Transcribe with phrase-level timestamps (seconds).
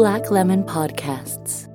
[0.00, 1.68] Black Lemon Podcasts.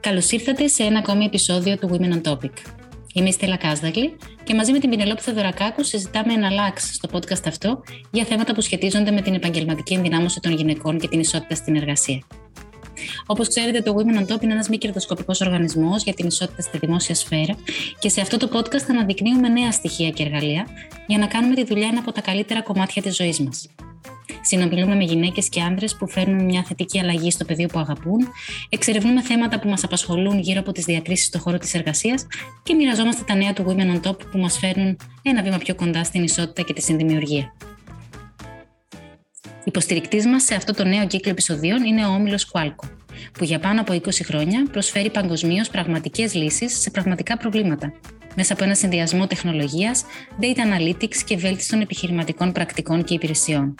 [0.00, 2.85] Καλώς ήρθατε σε ένα ακόμη επεισόδιο του Women on Topic.
[3.16, 7.82] Είμαι η Στέλλα Κάσδαγλη και μαζί με την Πινελόπη Θεοδωρακάκου συζητάμε εναλλάξ στο podcast αυτό
[8.10, 12.22] για θέματα που σχετίζονται με την επαγγελματική ενδυνάμωση των γυναικών και την ισότητα στην εργασία.
[13.26, 16.78] Όπως ξέρετε, το Women on Top είναι ένας μη κερδοσκοπικός οργανισμός για την ισότητα στη
[16.78, 17.56] δημόσια σφαίρα
[17.98, 20.66] και σε αυτό το podcast θα αναδεικνύουμε νέα στοιχεία και εργαλεία
[21.06, 23.68] για να κάνουμε τη δουλειά ένα από τα καλύτερα κομμάτια της ζωής μας.
[24.40, 28.18] Συνομιλούμε με γυναίκες και άνδρες που φέρνουν μια θετική αλλαγή στο πεδίο που αγαπούν,
[28.68, 32.26] εξερευνούμε θέματα που μας απασχολούν γύρω από τις διακρίσεις στον χώρο της εργασίας
[32.62, 36.04] και μοιραζόμαστε τα νέα του Women on Top που μας φέρνουν ένα βήμα πιο κοντά
[36.04, 37.54] στην ισότητα και τη συνδημιουργία.
[39.64, 42.88] Υποστηρικτής μας σε αυτό το νέο κύκλο επεισοδίων είναι ο Όμιλος Qualco,
[43.32, 47.92] που για πάνω από 20 χρόνια προσφέρει παγκοσμίως πραγματικές λύσεις σε πραγματικά προβλήματα,
[48.34, 50.04] μέσα από ένα συνδυασμό τεχνολογίας,
[50.40, 53.74] data analytics και βέλτιστων επιχειρηματικών πρακτικών και υπηρεσιών.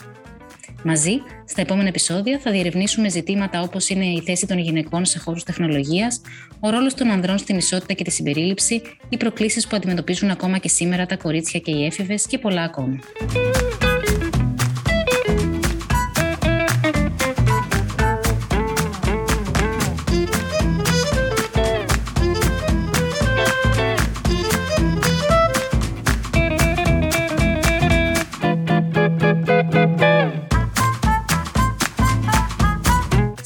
[0.83, 5.43] Μαζί, στα επόμενα επεισόδια θα διερευνήσουμε ζητήματα όπως είναι η θέση των γυναικών σε χώρους
[5.43, 6.21] τεχνολογίας,
[6.61, 10.69] ο ρόλος των ανδρών στην ισότητα και τη συμπερίληψη, οι προκλήσεις που αντιμετωπίζουν ακόμα και
[10.69, 12.99] σήμερα τα κορίτσια και οι έφηβες και πολλά ακόμα.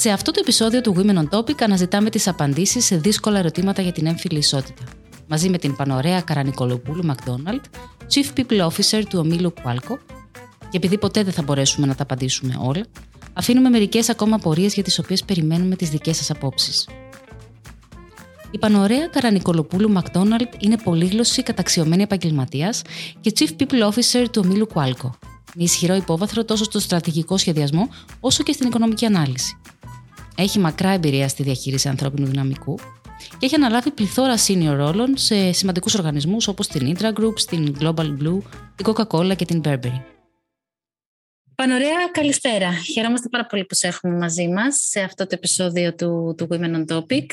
[0.00, 3.92] Σε αυτό το επεισόδιο του Women on Topic αναζητάμε τις απαντήσεις σε δύσκολα ερωτήματα για
[3.92, 4.82] την έμφυλη ισότητα.
[5.28, 7.64] Μαζί με την Πανωρέα Καρανικολοπούλου Μακδόναλτ,
[8.14, 9.98] Chief People Officer του ομίλου Qualco,
[10.70, 12.84] και επειδή ποτέ δεν θα μπορέσουμε να τα απαντήσουμε όλα,
[13.32, 16.88] αφήνουμε μερικές ακόμα απορίες για τις οποίες περιμένουμε τις δικές σας απόψεις.
[18.50, 22.82] Η Πανωρέα Καρανικολοπούλου Μακδόναλτ είναι πολύγλωση καταξιωμένη επαγγελματίας
[23.20, 25.10] και Chief People Officer του ομίλου Qualco,
[25.55, 27.88] με ισχυρό υπόβαθρο τόσο στο στρατηγικό σχεδιασμό
[28.21, 29.61] όσο και στην οικονομική ανάλυση.
[30.37, 32.78] Έχει μακρά εμπειρία στη διαχείριση ανθρώπινου δυναμικού
[33.38, 38.16] και έχει αναλάβει πληθώρα senior ρόλων σε σημαντικούς οργανισμούς όπως την Intra Group, την Global
[38.19, 38.38] Blue,
[38.75, 40.00] την Coca-Cola και την Burberry.
[41.55, 42.72] Πανωρέα, καλησπέρα.
[42.72, 46.75] Χαιρόμαστε πάρα πολύ που σε έχουμε μαζί μας σε αυτό το επεισόδιο του, του Women
[46.75, 47.27] on Topic.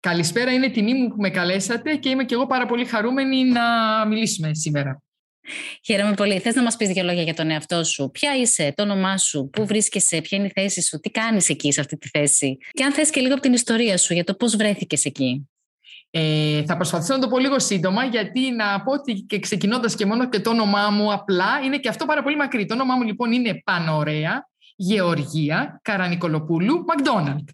[0.00, 3.62] Καλησπέρα, είναι τιμή μου που με καλέσατε και είμαι και εγώ πάρα πολύ χαρούμενη να
[4.06, 5.02] μιλήσουμε σήμερα.
[5.84, 6.38] Χαίρομαι πολύ.
[6.38, 8.10] Θες να μας πεις δύο λόγια για τον εαυτό σου.
[8.12, 11.72] Ποια είσαι, το όνομά σου, πού βρίσκεσαι, ποια είναι η θέση σου, τι κάνεις εκεί
[11.72, 12.58] σε αυτή τη θέση.
[12.70, 15.48] Και αν θες και λίγο από την ιστορία σου για το πώς βρέθηκες εκεί.
[16.10, 20.06] Ε, θα προσπαθήσω να το πω λίγο σύντομα, γιατί να πω ότι και ξεκινώντας και
[20.06, 22.66] μόνο και το όνομά μου απλά είναι και αυτό πάρα πολύ μακρύ.
[22.66, 27.48] Το όνομά μου λοιπόν είναι Πανωρέα Γεωργία Καρανικολοπούλου Μακδόναλτ.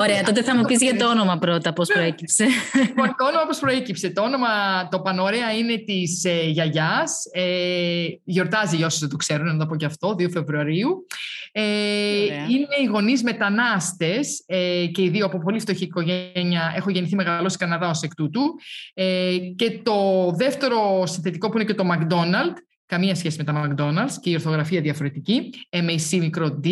[0.00, 2.46] Ωραία, τότε θα μου πεις για το όνομα πρώτα, πώς προέκυψε.
[2.86, 4.10] Λοιπόν, το όνομα πώς προέκυψε.
[4.10, 4.48] Το όνομα,
[4.90, 7.24] το Πανωρέα είναι της ε, γιαγιάς.
[7.32, 11.06] Ε, γιορτάζει για όσους δεν το ξέρουν, να το πω και αυτό, 2 Φεβρουαρίου.
[11.52, 11.62] Ε,
[12.24, 16.72] είναι οι γονείς μετανάστες ε, και οι δύο από πολύ φτωχή οικογένεια.
[16.76, 18.42] Έχω γεννηθεί μεγαλώσει Καναδά ως εκ τούτου.
[18.94, 24.12] Ε, και το δεύτερο συνθετικό που είναι και το McDonald's καμία σχέση με τα McDonald's
[24.20, 26.68] και η ορθογραφία διαφορετική, MAC μικρό D.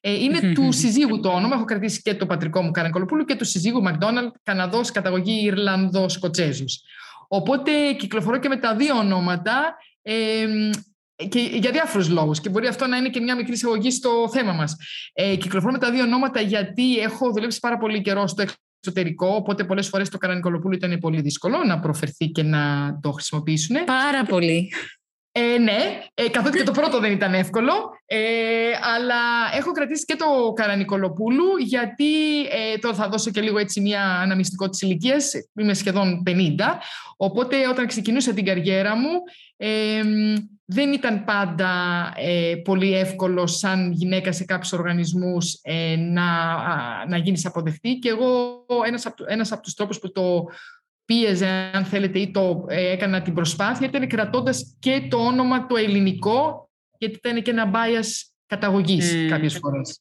[0.00, 1.54] Ε, είναι του συζύγου το όνομα.
[1.54, 6.64] Έχω κρατήσει και το πατρικό μου Καρανκολοπούλου και του συζύγου McDonald, Καναδός, καταγωγή Ιρλανδός, Σκοτσέζου.
[7.28, 10.46] Οπότε κυκλοφορώ και με τα δύο ονόματα ε,
[11.28, 12.40] και για διάφορους λόγους.
[12.40, 14.76] Και μπορεί αυτό να είναι και μια μικρή εισαγωγή στο θέμα μας.
[15.12, 18.44] Ε, κυκλοφορώ με τα δύο ονόματα γιατί έχω δουλέψει πάρα πολύ καιρό στο
[18.78, 23.84] εξωτερικό, οπότε πολλές φορές το Καρανικολοπούλου ήταν πολύ δύσκολο να προφερθεί και να το χρησιμοποιήσουν.
[23.84, 24.72] Πάρα πολύ.
[25.34, 27.72] Ε, ναι, ε, καθότι και το πρώτο δεν ήταν εύκολο,
[28.06, 28.18] ε,
[28.94, 29.16] αλλά
[29.56, 34.68] έχω κρατήσει και το Καρανικολοπούλου γιατί ε, τώρα θα δώσω και λίγο έτσι μια αναμυστικό
[34.68, 35.32] της ηλικίας.
[35.60, 36.30] είμαι σχεδόν 50,
[37.16, 39.10] οπότε όταν ξεκινούσα την καριέρα μου
[39.56, 40.02] ε,
[40.64, 41.72] δεν ήταν πάντα
[42.16, 46.26] ε, πολύ εύκολο σαν γυναίκα σε κάποιους οργανισμούς ε, να,
[47.06, 47.98] να γίνεις αποδεκτή.
[47.98, 50.46] Και εγώ ένας από, ένας από τους τρόπους που το
[51.04, 55.76] πίεζε, αν θέλετε, ή το ε, έκανα την προσπάθεια, ήταν κρατώντας και το όνομα το
[55.76, 58.06] ελληνικό, γιατί ήταν και ένα bias
[58.46, 59.28] καταγωγής mm.
[59.28, 60.00] κάποιες φορές.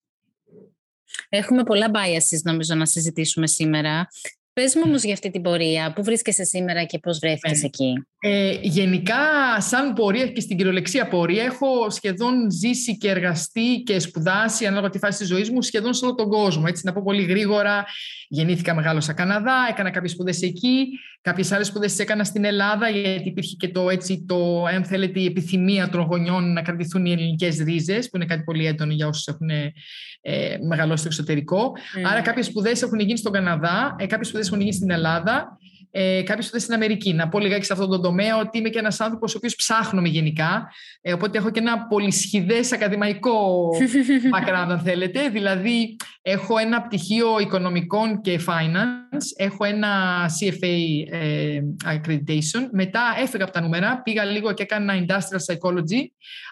[1.29, 4.07] Έχουμε πολλά biases, νομίζω, να συζητήσουμε σήμερα.
[4.53, 8.57] Πες μου όμως για αυτή την πορεία, πού βρίσκεσαι σήμερα και πώς βρέθηκες εκεί; Ε,
[8.61, 9.15] γενικά,
[9.57, 14.97] σαν πορεία και στην κυριολεξία πορεία, έχω σχεδόν ζήσει και εργαστεί και σπουδάσει, ανάλογα τη
[14.97, 16.63] φάση της ζωής μου, σχεδόν σε όλο τον κόσμο.
[16.67, 17.85] Έτσι, να πω πολύ γρήγορα.
[18.27, 20.87] Γεννήθηκα μεγάλος στα Καναδά, έκανα κάποιες σπουδές εκεί.
[21.21, 25.19] Κάποιες άλλες σπουδέ τις έκανα στην Ελλάδα, γιατί υπήρχε και το, έτσι, το, αν θέλετε,
[25.19, 29.07] η επιθυμία των γονιών να κρατηθούν οι ελληνικές ρίζες, που είναι κάτι πολύ έντονο για
[29.07, 31.71] όσους έχουν ε, μεγαλώσει στο εξωτερικό.
[31.71, 32.01] Mm.
[32.11, 35.57] Άρα, κάποιες σπουδές έχουν γίνει στον Καναδά, ε, κάποιες σπουδές έχουν γίνει στην Ελλάδα
[35.91, 37.13] ε, κάποιος που στην Αμερική.
[37.13, 40.07] Να πω λιγάκι σε αυτόν τον τομέα ότι είμαι και ένας άνθρωπος ο οποίος ψάχνομαι
[40.07, 40.71] γενικά.
[41.01, 43.69] Ε, οπότε έχω και ένα πολυσχηδές ακαδημαϊκό
[44.35, 45.29] background, αν θέλετε.
[45.29, 49.25] Δηλαδή, έχω ένα πτυχίο οικονομικών και finance.
[49.35, 50.77] Έχω ένα CFA
[51.11, 52.67] ε, accreditation.
[52.71, 56.05] Μετά έφυγα από τα νούμερα, πήγα λίγο και έκανα industrial psychology.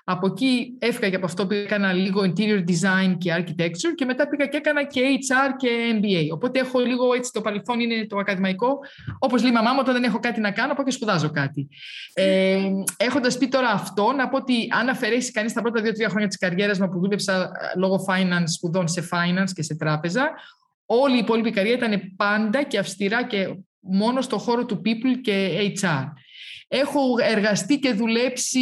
[0.04, 4.28] Από εκεί έφυγα και από αυτό που έκανα λίγο interior design και architecture και μετά
[4.28, 5.70] πήγα και έκανα και HR και
[6.00, 6.34] MBA.
[6.34, 8.80] Οπότε έχω λίγο έτσι το παρελθόν είναι το ακαδημαϊκό.
[9.30, 11.68] Όπως λέει η μαμά μου, όταν δεν έχω κάτι να κάνω, πάω και σπουδάζω κάτι.
[12.14, 16.28] Ε, Έχοντας πει τώρα αυτό, να πω ότι αν αφαιρέσει κανείς τα πρώτα δύο-τρία χρόνια
[16.28, 20.31] της καριέρας μου που δούλεψα ε, λόγω finance, σπουδών σε finance και σε τράπεζα,
[20.86, 25.50] όλη η υπόλοιπη καριέρα ήταν πάντα και αυστηρά και μόνο στο χώρο του people και
[25.81, 26.06] HR.
[26.68, 28.60] Έχω εργαστεί και δουλέψει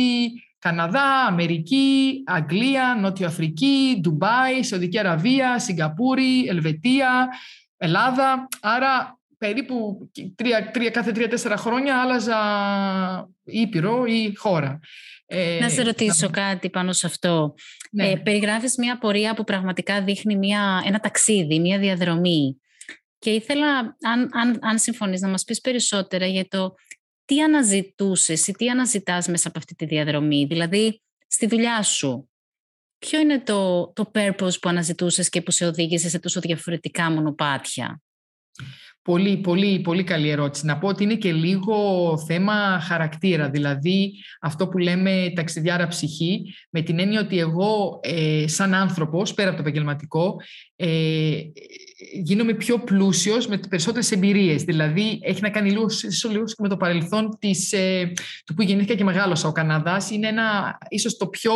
[0.60, 7.28] Καναδά, Αμερική, Αγγλία, Νότιο Αφρική, Ντουμπάι, Σαουδική Αραβία, Σιγκαπούρη, Ελβετία,
[7.78, 8.48] Ελλάδα.
[8.62, 12.40] Άρα περίπου τρία, τρία, κάθε τρία-τέσσερα χρόνια άλλαζα
[13.44, 14.80] ήπειρο ή χώρα.
[15.26, 17.54] Ε, να σε ρωτήσω κάτι πάνω σε αυτό.
[17.92, 18.10] Ναι.
[18.10, 22.62] Ε, περιγράφεις μια πορεία που πραγματικά δείχνει μια, ένα ταξίδι, μια διαδρομή.
[23.20, 26.74] Και ήθελα, αν, αν, αν συμφωνείς, να μας πεις περισσότερα για το
[27.26, 32.30] τι αναζητούσες ή τι αναζητάς μέσα από αυτή τη διαδρομή, δηλαδή στη δουλειά σου.
[33.00, 38.02] Ποιο είναι το, το purpose που αναζητούσες και που σε οδήγησε σε τόσο διαφορετικά μονοπάτια;
[39.08, 40.66] Πολύ, πολύ, πολύ καλή ερώτηση.
[40.66, 41.78] Να πω ότι είναι και λίγο
[42.28, 48.74] θέμα χαρακτήρα, δηλαδή αυτό που λέμε ταξιδιάρα ψυχή, με την έννοια ότι εγώ ε, σαν
[48.74, 50.36] άνθρωπος, πέρα από το επαγγελματικό,
[50.76, 51.38] ε,
[52.24, 54.64] γίνομαι πιο πλούσιος με περισσότερες εμπειρίες.
[54.64, 55.86] Δηλαδή έχει να κάνει λίγο,
[56.32, 58.12] λίγο και με το παρελθόν της, ε,
[58.46, 59.48] του που γεννήθηκα και μεγάλωσα.
[59.48, 61.54] Ο Καναδάς είναι ένα, ίσως το πιο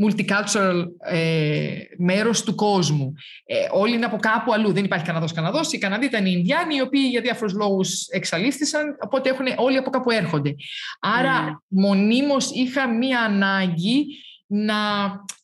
[0.00, 3.14] multicultural ε, μέρος του κόσμου.
[3.44, 4.72] Ε, όλοι είναι από κάπου αλλού.
[4.72, 5.72] Δεν υπάρχει Καναδός Καναδός.
[5.72, 9.90] Οι Καναδοί ήταν οι Ινδιάνοι, οι οποίοι για διάφορους λόγους εξαλείφθησαν, οπότε έχουν, όλοι από
[9.90, 10.54] κάπου έρχονται.
[11.00, 11.62] Άρα mm.
[11.68, 14.06] μονίμως είχα μία ανάγκη
[14.54, 14.76] να,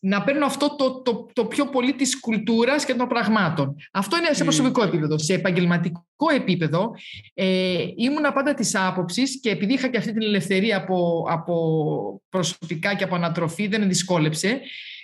[0.01, 3.77] να παίρνω αυτό το, το, το πιο πολύ της κουλτούρας και των πραγμάτων.
[3.93, 5.19] Αυτό είναι σε προσωπικό επίπεδο.
[5.19, 6.03] Σε επαγγελματικό
[6.35, 6.95] επίπεδο
[7.35, 12.95] ε, ήμουνα πάντα της άποψης και επειδή είχα και αυτή την ελευθερία από, από προσωπικά
[12.95, 14.61] και από ανατροφή, δεν με δυσκόλεψε,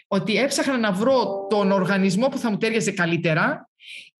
[0.07, 3.71] ότι έψαχνα να βρω τον οργανισμό που θα μου τέριαζε καλύτερα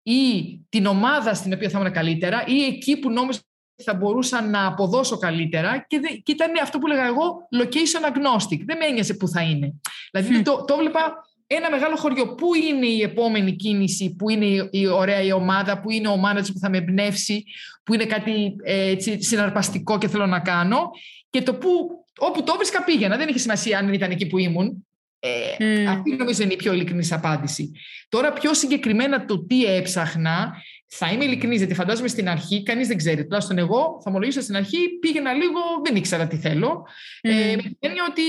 [0.03, 3.39] ή την ομάδα στην οποία θα ήμουν καλύτερα ή εκεί που νόμιζα
[3.83, 8.59] θα μπορούσα να αποδώσω καλύτερα και, και ήταν αυτό που λέγα εγώ location agnostic.
[8.65, 9.73] Δεν με ένοιαζε που θα είναι.
[10.11, 12.35] Δηλαδή το, το έβλεπα ένα μεγάλο χωριό.
[12.35, 16.49] Πού είναι η επόμενη κίνηση, πού είναι η ωραία η ομάδα, πού είναι ο manager
[16.53, 17.43] που θα με εμπνεύσει,
[17.83, 20.91] πού είναι κάτι ε, έτσι, συναρπαστικό και θέλω να κάνω.
[21.29, 21.69] Και το που,
[22.17, 23.17] όπου το 'βρισκα πήγαινα.
[23.17, 24.85] Δεν είχε σημασία αν ήταν εκεί που ήμουν.
[25.19, 27.71] Ε, Αυτή νομίζω είναι η πιο ειλικρινής απάντηση.
[28.09, 30.53] Τώρα πιο συγκεκριμένα το τι έψαχνα
[30.97, 33.23] θα είμαι ειλικρινής, γιατί φαντάζομαι στην αρχή κανείς δεν ξέρει.
[33.23, 36.87] Τουλάχιστον εγώ, θα ομολογήσω στην αρχή, πήγαινα λίγο, δεν ήξερα τι θέλω.
[37.23, 37.29] Mm.
[37.29, 38.21] Ε, με την έννοια ότι,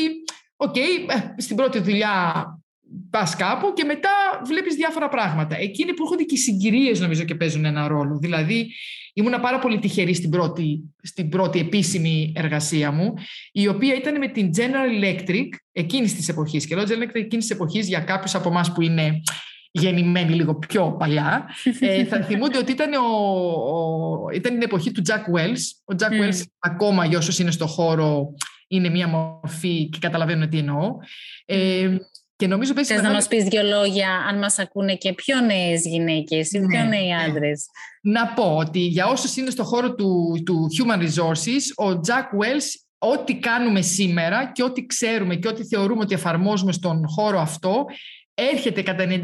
[0.57, 2.45] OK, okay, ε, στην πρώτη δουλειά
[3.11, 4.11] πας κάπου και μετά
[4.47, 5.57] βλέπεις διάφορα πράγματα.
[5.59, 8.19] Εκείνοι που έρχονται και οι συγκυρίες, νομίζω, και παίζουν ένα ρόλο.
[8.19, 8.71] Δηλαδή,
[9.15, 13.15] ήμουν πάρα πολύ τυχερή στην πρώτη, στην πρώτη επίσημη εργασία μου,
[13.53, 16.67] η οποία ήταν με την General Electric εκείνης της εποχής.
[16.67, 19.23] Και λέω General Electric εκείνης της εποχής για κάποιους από εμάς που είναι
[19.81, 21.49] γεννημένοι λίγο πιο παλιά,
[21.81, 23.07] ε, θα θυμούνται ότι ήταν, ο,
[23.75, 25.95] ο, ήταν την εποχή του Jack Wells.
[25.95, 26.25] Ο Jack mm.
[26.25, 28.35] Wells ακόμα για όσους είναι στο χώρο
[28.69, 30.97] είναι μία μορφή και καταλαβαίνουν τι εννοώ.
[31.45, 31.97] Ε,
[32.37, 33.07] και νομίζω Θες μεγάλη...
[33.07, 36.85] να μας πεις δύο λόγια αν μας ακούνε και πιο νέες γυναίκες ή ναι, πιο
[36.85, 37.23] νέοι ναι.
[37.23, 37.67] άντρες.
[38.03, 42.87] Να πω ότι για όσους είναι στο χώρο του, του Human Resources, ο Jack Wells
[42.99, 47.85] ό,τι κάνουμε σήμερα και ό,τι ξέρουμε και ό,τι θεωρούμε ότι εφαρμόζουμε στον χώρο αυτό
[48.37, 49.21] έρχεται κατά 99%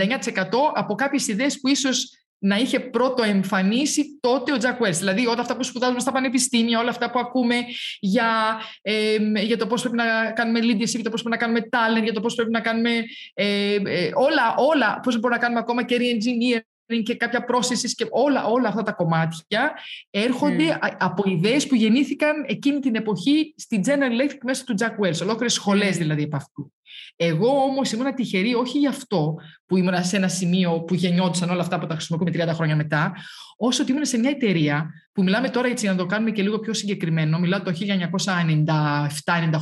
[0.75, 4.93] από κάποιες ιδέες που ίσως να είχε πρώτο εμφανίσει τότε ο Τζακ Wells.
[4.99, 7.55] Δηλαδή όλα αυτά που σπουδάζουμε στα πανεπιστήμια, όλα αυτά που ακούμε
[8.01, 11.69] για, ε, για το πώς πρέπει να κάνουμε leadership, για το πώς πρέπει να κάνουμε
[11.71, 12.91] talent, για το πώς πρέπει να κάνουμε
[13.35, 18.07] ε, ε, όλα, όλα, πώς μπορούμε να κάνουμε ακόμα και re-engineering και κάποια processes και
[18.11, 19.73] όλα, όλα αυτά τα κομμάτια
[20.11, 20.89] έρχονται mm.
[20.99, 25.53] από ιδέες που γεννήθηκαν εκείνη την εποχή στη General Electric μέσα του Jack Wells, ολόκληρες
[25.53, 25.99] σχολές mm.
[25.99, 26.73] δηλαδή από αυτού.
[27.17, 29.35] Εγώ όμως ήμουν τυχερή όχι γι' αυτό
[29.67, 33.13] που ήμουν σε ένα σημείο που γεννιόντουσαν όλα αυτά που τα χρησιμοποιούμε 30 χρόνια μετά,
[33.57, 36.59] όσο ότι ήμουν σε μια εταιρεία που μιλάμε τώρα έτσι να το κάνουμε και λίγο
[36.59, 37.85] πιο συγκεκριμένο, μιλάω το 1997,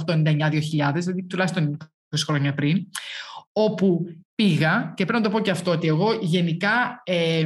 [0.07, 1.77] 98, 99, 2000, δηλαδή τουλάχιστον
[2.17, 2.87] 20 χρόνια πριν,
[3.53, 7.45] όπου πήγα και πρέπει να το πω και αυτό, ότι εγώ γενικά ε,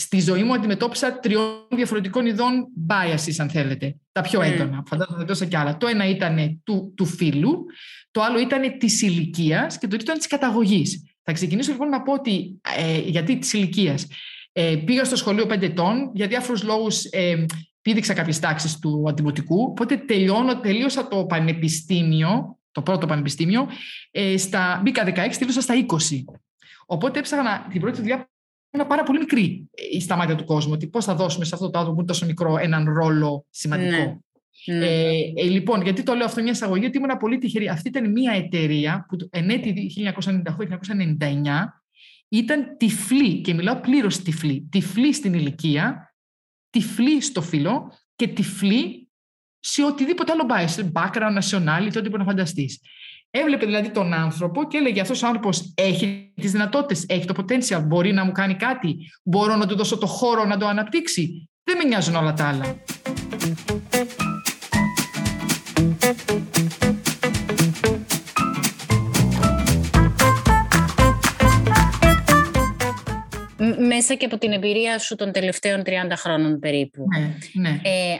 [0.00, 3.96] στη ζωή μου αντιμετώπισα τριών διαφορετικών ειδών biases, αν θέλετε.
[4.12, 4.80] Τα πιο έντονα.
[4.80, 4.86] Mm.
[4.86, 5.76] Φαντάζομαι ότι κι άλλα.
[5.76, 7.64] Το ένα ήταν του, του φίλου,
[8.10, 11.04] το άλλο ήταν της ηλικίας και το τρίτο ήταν της καταγωγής.
[11.22, 14.06] Θα ξεκινήσω λοιπόν να πω ότι ε, γιατί της ηλικίας.
[14.52, 17.46] Ε, πήγα στο σχολείο πέντε ετών, για διάφορους λόγους ε,
[17.82, 19.62] πήδηξα κάποιες τάξεις του αντιμοτικού.
[19.62, 23.68] Οπότε τελειώνω, τελείωσα το πανεπιστήμιο, το πρώτο πανεπιστήμιο,
[24.10, 26.24] ε, στα, μπήκα 16, τελείωσα στα 20.
[26.86, 28.30] Οπότε έψαχνα την πρώτη δουλειά
[28.70, 30.72] ένα πάρα πολύ μικρή ε, στα μάτια του κόσμου.
[30.72, 33.96] Ότι πώς θα δώσουμε σε αυτό το άτομο που είναι τόσο μικρό έναν ρόλο σημαντικό.
[33.96, 34.16] Ναι.
[34.64, 34.86] Ναι.
[34.86, 37.68] Ε, ε, λοιπόν, γιατί το λέω αυτό μια εισαγωγή, ότι ήμουν πολύ τυχερή.
[37.68, 40.06] Αυτή ήταν μια εταιρεία που εν έτη 1998-1999
[42.28, 46.14] ήταν τυφλή, και μιλάω πλήρως τυφλή, τυφλή στην ηλικία,
[46.70, 49.10] τυφλή στο φύλλο και τυφλή
[49.60, 52.80] σε οτιδήποτε άλλο bias, background, nationality, ό,τι μπορεί να φανταστείς.
[53.30, 57.82] Έβλεπε δηλαδή τον άνθρωπο και έλεγε αυτός ο άνθρωπος έχει τις δυνατότητες, έχει το potential,
[57.86, 61.48] μπορεί να μου κάνει κάτι, μπορώ να του δώσω το χώρο να το αναπτύξει.
[61.64, 62.82] Δεν με νοιάζουν όλα τα άλλα.
[74.10, 77.04] Μέσα και από την εμπειρία σου των τελευταίων 30 χρόνων περίπου.
[77.18, 77.80] Ναι, ναι.
[77.82, 78.18] Ε,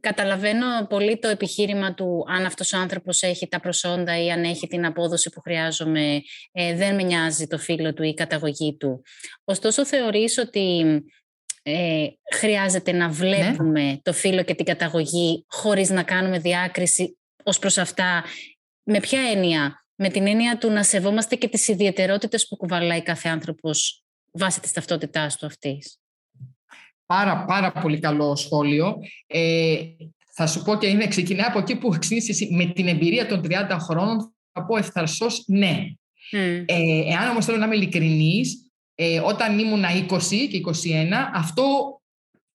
[0.00, 4.66] καταλαβαίνω πολύ το επιχείρημα του αν αυτός ο άνθρωπος έχει τα προσόντα ή αν έχει
[4.66, 6.20] την απόδοση που χρειάζομαι,
[6.52, 9.02] ε, δεν με νοιάζει το φίλο του ή η καταγωγή του.
[9.44, 10.84] Ωστόσο θεωρείς ότι
[11.62, 17.78] ε, χρειάζεται να βλέπουμε το φίλο και την καταγωγή χωρίς να κάνουμε διάκριση ως προς
[17.78, 18.24] αυτά;
[18.82, 23.28] Με ποια έννοια; Με την έννοια του να σεβόμαστε και τις ιδιαιτερότητες που κουβαλάει κάθε
[23.28, 26.00] άνθρωπος βάσει της ταυτότητάς του αυτής.
[27.06, 28.96] Πάρα, πάρα πολύ καλό σχόλιο.
[29.26, 29.76] Ε,
[30.34, 33.76] θα σου πω και είναι, ξεκινάει από εκεί που ξεκίνησε με την εμπειρία των 30
[33.80, 34.34] χρόνων.
[34.52, 35.78] Θα πω ευθαρσώς ναι.
[36.32, 36.64] Mm.
[36.66, 41.64] Ε, εάν όμως θέλω να είμαι ειλικρινής, ε, όταν ήμουν 20 και 21, αυτό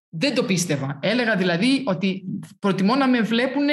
[0.10, 1.00] δεν το πίστευα.
[1.02, 2.24] Έλεγα δηλαδή ότι
[2.60, 3.66] προτιμώ να με βλέπουν,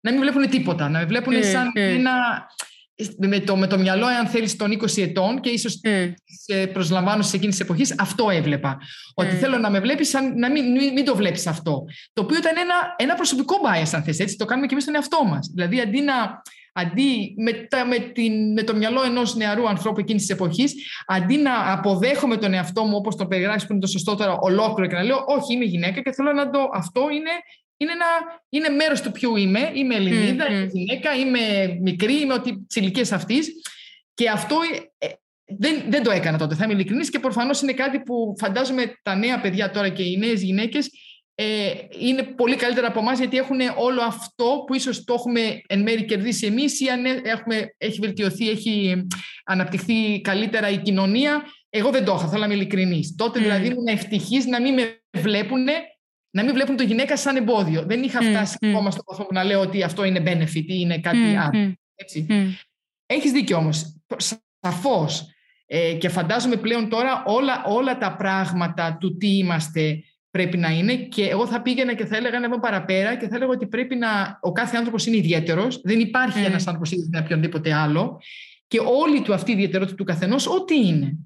[0.00, 1.80] να μην βλέπουν τίποτα, να με βλέπουν mm, σαν mm.
[1.80, 2.46] ένα
[3.16, 6.12] με το, με το μυαλό, αν θέλεις, των 20 ετών και ίσως mm.
[6.24, 8.78] σε προσλαμβάνω σε εκείνης της εποχής, αυτό έβλεπα.
[9.14, 9.38] Ότι mm.
[9.38, 11.84] θέλω να με βλέπεις, να μην, μην, μην το βλέπεις αυτό.
[12.12, 14.36] Το οποίο ήταν ένα, ένα προσωπικό bias, αν θες, έτσι.
[14.36, 15.50] Το κάνουμε και εμείς στον εαυτό μας.
[15.54, 16.42] Δηλαδή, αντί να.
[16.78, 20.74] Αντί με, με, την, με το μυαλό ενός νεαρού ανθρώπου εκείνης της εποχής,
[21.06, 24.88] αντί να αποδέχομαι τον εαυτό μου όπως το περιγράφεις που είναι το σωστό τώρα ολόκληρο
[24.88, 26.58] και να λέω, Όχι, είμαι γυναίκα και θέλω να το.
[26.72, 27.30] Αυτό είναι
[27.76, 28.06] είναι, ένα,
[28.48, 29.70] είναι μέρος του ποιου είμαι.
[29.74, 33.48] Είμαι Ελληνίδα, είμαι γυναίκα, είμαι μικρή, είμαι ότι τη ηλικία αυτής.
[34.14, 34.56] Και αυτό
[34.98, 35.08] ε,
[35.44, 39.14] δεν, δεν το έκανα τότε, θα είμαι ειλικρινής και προφανώς είναι κάτι που φαντάζομαι τα
[39.14, 40.90] νέα παιδιά τώρα και οι νέες γυναίκες
[41.38, 45.82] ε, είναι πολύ καλύτερα από εμάς γιατί έχουν όλο αυτό που ίσως το έχουμε εν
[45.82, 49.06] μέρη κερδίσει εμείς ή αν έχουμε, έχει βελτιωθεί, έχει
[49.44, 51.42] αναπτυχθεί καλύτερα η κοινωνία.
[51.70, 53.14] Εγώ δεν το είχα, θέλω να είμαι ειλικρινής.
[53.16, 55.66] Τότε δηλαδή ήμουν ευτυχής να μην με βλέπουν
[56.36, 57.82] να μην βλέπουν το γυναίκα σαν εμπόδιο.
[57.82, 60.64] Δεν είχα φτάσει mm, ακόμα στο βαθμό που να λέω ότι αυτό είναι benefit ή
[60.66, 61.74] είναι κάτι άλλο.
[61.94, 62.26] Έτσι.
[63.06, 63.96] Έχεις δίκιο όμως.
[64.60, 65.30] Σαφώς.
[65.66, 70.94] Ε, και φαντάζομαι πλέον τώρα όλα, όλα τα πράγματα του τι είμαστε πρέπει να είναι
[70.94, 74.38] και εγώ θα πήγαινα και θα έλεγα να παραπέρα και θα έλεγα ότι πρέπει να
[74.40, 75.80] ο κάθε άνθρωπος είναι ιδιαίτερος.
[75.84, 76.46] Δεν υπάρχει mm.
[76.46, 78.20] ένας άνθρωπος ίδιος με οποιονδήποτε άλλο
[78.66, 81.18] και όλη του αυτή η ιδιαιτερότητα του καθενός ό,τι είναι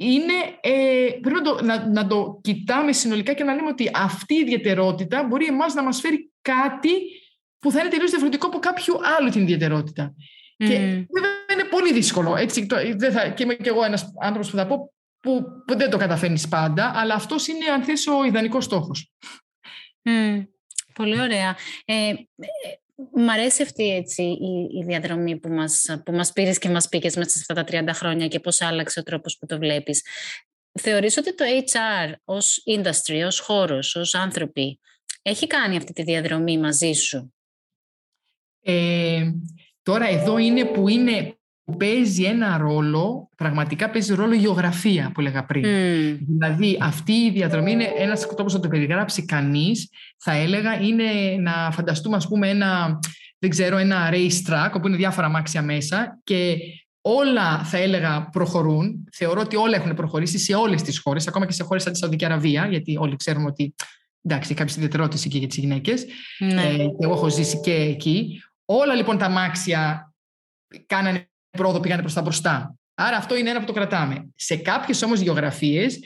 [0.00, 4.34] είναι, ε, πρέπει να το, να, να το κοιτάμε συνολικά και να λέμε ότι αυτή
[4.34, 6.90] η ιδιαιτερότητα μπορεί εμάς να μας φέρει κάτι
[7.58, 10.14] που θα είναι τελείως διαφορετικό από κάποιου άλλου την ιδιαιτερότητα.
[10.56, 10.74] Και
[11.14, 12.36] βέβαια είναι πολύ δύσκολο.
[12.36, 15.76] Έτσι, το, δεν θα, και είμαι και εγώ ένας άνθρωπος που θα πω που, που
[15.76, 19.12] δεν το καταφέρνεις πάντα, αλλά αυτός είναι αν θες ο ιδανικός στόχος.
[20.94, 21.56] πολύ ωραία.
[21.84, 22.14] Ε,
[23.12, 27.16] Μ' αρέσει αυτή έτσι, η, η διαδρομή που μας, που μας πήρες και μας πήγες
[27.16, 30.04] μέσα σε αυτά τα 30 χρόνια και πώς άλλαξε ο τρόπος που το βλέπεις.
[30.80, 34.80] Θεωρείς ότι το HR ως industry, ως χώρος, ως άνθρωποι,
[35.22, 37.34] έχει κάνει αυτή τη διαδρομή μαζί σου;
[38.60, 39.30] Ε,
[39.82, 41.37] τώρα εδώ είναι που είναι
[41.68, 45.62] που παίζει ένα ρόλο, πραγματικά παίζει ρόλο η γεωγραφία που έλεγα πριν.
[46.26, 51.04] Δηλαδή αυτή η διαδρομή είναι ένας τρόπος να το περιγράψει κανείς, θα έλεγα, είναι
[51.40, 52.98] να φανταστούμε ας πούμε ένα,
[53.38, 56.56] δεν ξέρω, ένα race track όπου είναι διάφορα αμάξια μέσα και
[57.00, 59.08] όλα θα έλεγα προχωρούν.
[59.12, 61.98] Θεωρώ ότι όλα έχουν προχωρήσει σε όλες τις χώρες, ακόμα και σε χώρες σαν τη
[61.98, 63.74] Σαουδική Αραβία, γιατί όλοι ξέρουμε ότι
[64.22, 66.04] εντάξει, κάποιες ιδιαιτερότητες και για τις γυναίκες.
[66.38, 66.62] Ναι.
[66.62, 68.42] Ε, εγώ έχω ζήσει και εκεί.
[68.64, 70.12] Όλα λοιπόν τα αμάξια
[70.86, 72.74] κάνανε πρόοδο πήγανε προς τα μπροστά.
[72.94, 74.28] Άρα αυτό είναι ένα που το κρατάμε.
[74.34, 75.98] Σε κάποιες όμως γεωγραφίες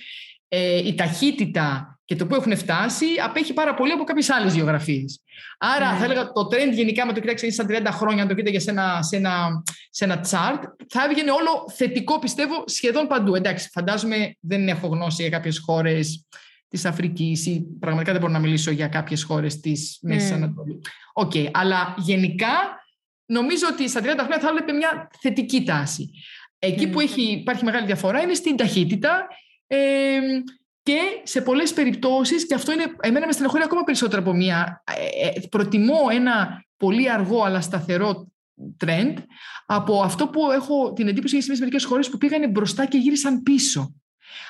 [0.48, 4.54] ε, η ταχύτητα και και το που έχουν φτάσει απέχει πάρα πολύ από κάποιες άλλες
[4.54, 5.22] γεωγραφίες.
[5.58, 5.98] Άρα, ναι.
[5.98, 8.70] θα έλεγα το trend γενικά, με το κοιτάξει σαν 30 χρόνια, αν το κοίταγε σε
[8.70, 13.34] ένα, σε, ένα, σε ένα chart, θα έβγαινε όλο θετικό, πιστεύω, σχεδόν παντού.
[13.34, 16.26] Εντάξει, φαντάζομαι δεν έχω γνώση για κάποιες χώρες
[16.68, 20.34] της Αφρικής ή πραγματικά δεν μπορώ να μιλήσω για κάποιες χώρες της Μέσης mm.
[20.34, 20.78] Ανατολής.
[21.12, 22.81] OK, okay, αλλά γενικά
[23.26, 26.10] νομίζω ότι στα 30 χρόνια θα έβλεπε μια θετική τάση.
[26.58, 29.26] Εκεί που έχει, υπάρχει μεγάλη διαφορά είναι στην ταχύτητα.
[29.66, 30.18] Ε,
[30.82, 35.28] και σε πολλές περιπτώσεις, και αυτό είναι, εμένα με στενοχωρεί ακόμα περισσότερο από μία, ε,
[35.28, 38.32] ε, προτιμώ ένα πολύ αργό αλλά σταθερό
[38.84, 39.14] trend
[39.66, 43.42] από αυτό που έχω την εντύπωση για σε μερικές χώρες που πήγανε μπροστά και γύρισαν
[43.42, 43.94] πίσω.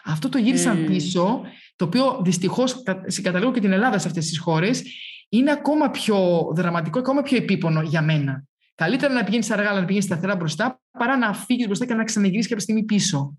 [0.05, 1.43] Αυτό το γύρισαν πίσω,
[1.76, 4.83] το οποίο δυστυχώς συγκαταλέγω και την Ελλάδα σε αυτές τις χώρες,
[5.29, 8.45] είναι ακόμα πιο δραματικό, ακόμα πιο επίπονο για μένα.
[8.75, 12.05] Καλύτερα να πηγαίνεις αργά, αλλά να πηγαίνεις σταθερά μπροστά, παρά να φύγεις μπροστά και να
[12.05, 13.37] ξαναγυρίσεις κάποια στιγμή πίσω.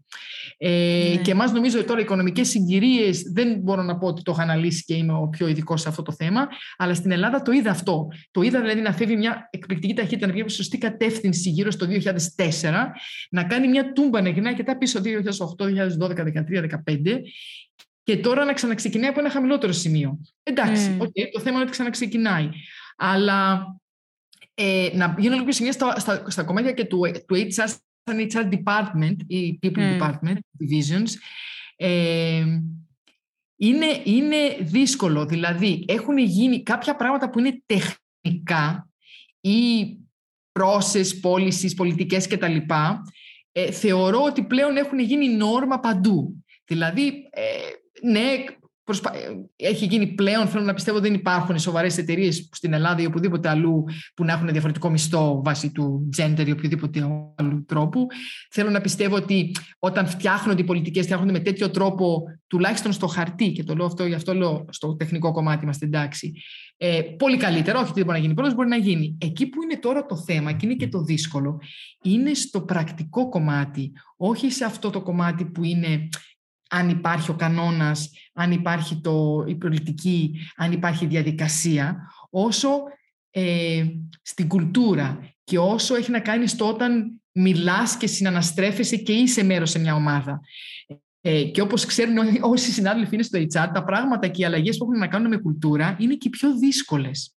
[0.58, 1.22] Ε, ναι.
[1.22, 4.42] Και εμάς νομίζω ότι τώρα οι οικονομικές συγκυρίες δεν μπορώ να πω ότι το έχω
[4.42, 6.48] αναλύσει και είμαι ο πιο ειδικός σε αυτό το θέμα,
[6.78, 8.08] αλλά στην Ελλάδα το είδα αυτό.
[8.32, 11.92] Το είδα δηλαδή να φεύγει μια εκπληκτική ταχύτητα, να πηγαίνει σωστή κατεύθυνση γύρω στο 2004,
[13.30, 15.00] να κάνει μια τούμπα να γυρνάει και τα πίσω
[15.58, 16.24] 2008, 2012, 2013,
[16.86, 17.20] 2015
[18.04, 20.20] και τώρα να ξαναξεκινάει από ένα χαμηλότερο σημείο.
[20.44, 22.50] Εντάξει, okay, το θέμα είναι ότι ξαναξεκινάει.
[22.98, 23.66] Αλλά
[24.53, 27.67] ε, να γίνω λίγο πιο σημεία στα, στα, στα, κομμάτια και του, του HR,
[28.03, 30.00] σαν HR department ή people mm.
[30.00, 31.10] department, divisions,
[31.75, 32.45] ε,
[33.55, 35.25] είναι, είναι δύσκολο.
[35.25, 38.89] Δηλαδή, έχουν γίνει κάποια πράγματα που είναι τεχνικά
[39.41, 39.88] ή
[40.60, 42.57] process, policies, πολιτικές κτλ.
[43.51, 46.43] Ε, θεωρώ ότι πλέον έχουν γίνει νόρμα παντού.
[46.65, 47.41] Δηλαδή, ε,
[48.07, 48.43] ναι,
[48.84, 49.16] Προσπα...
[49.16, 49.20] Ε,
[49.56, 53.84] έχει γίνει πλέον, θέλω να πιστεύω, δεν υπάρχουν σοβαρές εταιρείες στην Ελλάδα ή οπουδήποτε αλλού
[54.16, 58.08] που να έχουν διαφορετικό μισθό βάσει του gender ή οποιοδήποτε άλλου τρόπου.
[58.52, 63.52] Θέλω να πιστεύω ότι όταν φτιάχνονται οι πολιτικές, φτιάχνονται με τέτοιο τρόπο, τουλάχιστον στο χαρτί,
[63.52, 66.34] και το λέω αυτό, γι' αυτό λέω στο τεχνικό κομμάτι είμαστε εντάξει.
[66.78, 69.18] Ε, πολύ καλύτερα, όχι ότι δεν μπορεί να γίνει πρώτος, μπορεί να γίνει.
[69.22, 71.62] Εκεί που είναι τώρα το θέμα, και είναι και το δύσκολο,
[72.04, 76.10] είναι στο πρακτικό κομμάτι, όχι σε αυτό το κομμάτι που είναι
[76.74, 81.98] αν υπάρχει ο κανόνας, αν υπάρχει το, η πολιτική, αν υπάρχει διαδικασία,
[82.30, 82.70] όσο
[83.32, 83.86] ε,
[84.22, 89.69] στην κουλτούρα και όσο έχει να κάνει στο όταν μιλάς και συναναστρέφεσαι και είσαι μέρος
[89.69, 90.41] σε μια ομάδα.
[91.21, 94.84] Ε, και όπως ξέρουν όσοι συνάδελφοι είναι στο HR, τα πράγματα και οι αλλαγές που
[94.84, 97.36] έχουν να κάνουν με κουλτούρα είναι και οι πιο δύσκολες.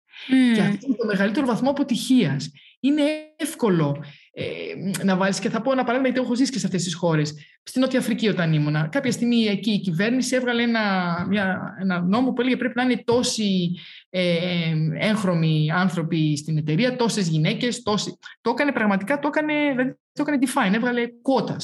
[0.54, 2.50] Και αυτό είναι το μεγαλύτερο βαθμό αποτυχίας.
[2.80, 3.02] Είναι
[3.36, 4.04] εύκολο
[4.36, 5.38] ε, να βάλεις.
[5.38, 7.34] Και θα πω ένα παράδειγμα, γιατί έχω ζήσει και σε αυτές τις χώρες.
[7.62, 10.80] Στην Νότια Αφρική, όταν ήμουνα, κάποια στιγμή εκεί η κυβέρνηση έβγαλε ένα,
[11.28, 13.76] μια, ένα νόμο που έλεγε πρέπει να είναι τόσοι
[14.10, 17.82] ε, έγχρωμοι άνθρωποι στην εταιρεία, τόσες γυναίκες.
[17.82, 18.18] Τόσοι...
[18.40, 21.56] Το έκανε πραγματικά, το έκανε, δηλαδή, το έκανε define, έβγαλε quota.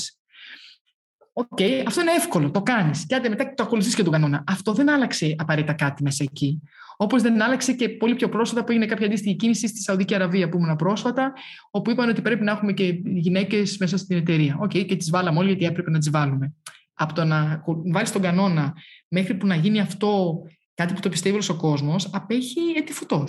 [1.41, 3.07] OK, okay, αυτό είναι εύκολο, το κάνεις.
[3.07, 4.45] Και άντε μετά το ακολουθείς και τον κανόνα.
[4.47, 6.63] Αυτό δεν άλλαξε απαραίτητα κάτι μέσα εκεί.
[6.97, 10.49] Όπως δεν άλλαξε και πολύ πιο πρόσφατα που έγινε κάποια αντίστοιχη κίνηση στη Σαουδική Αραβία
[10.49, 11.33] που ήμουν πρόσφατα,
[11.71, 14.57] όπου είπαν ότι πρέπει να έχουμε και γυναίκες μέσα στην εταιρεία.
[14.61, 16.55] OK, okay, και τις βάλαμε όλοι γιατί έπρεπε να τις βάλουμε.
[16.95, 18.75] Από το να βάλεις τον κανόνα
[19.09, 20.43] μέχρι που να γίνει αυτό
[20.75, 23.25] κάτι που το πιστεύει όλος ο κόσμος, απέχει έτη φωτός.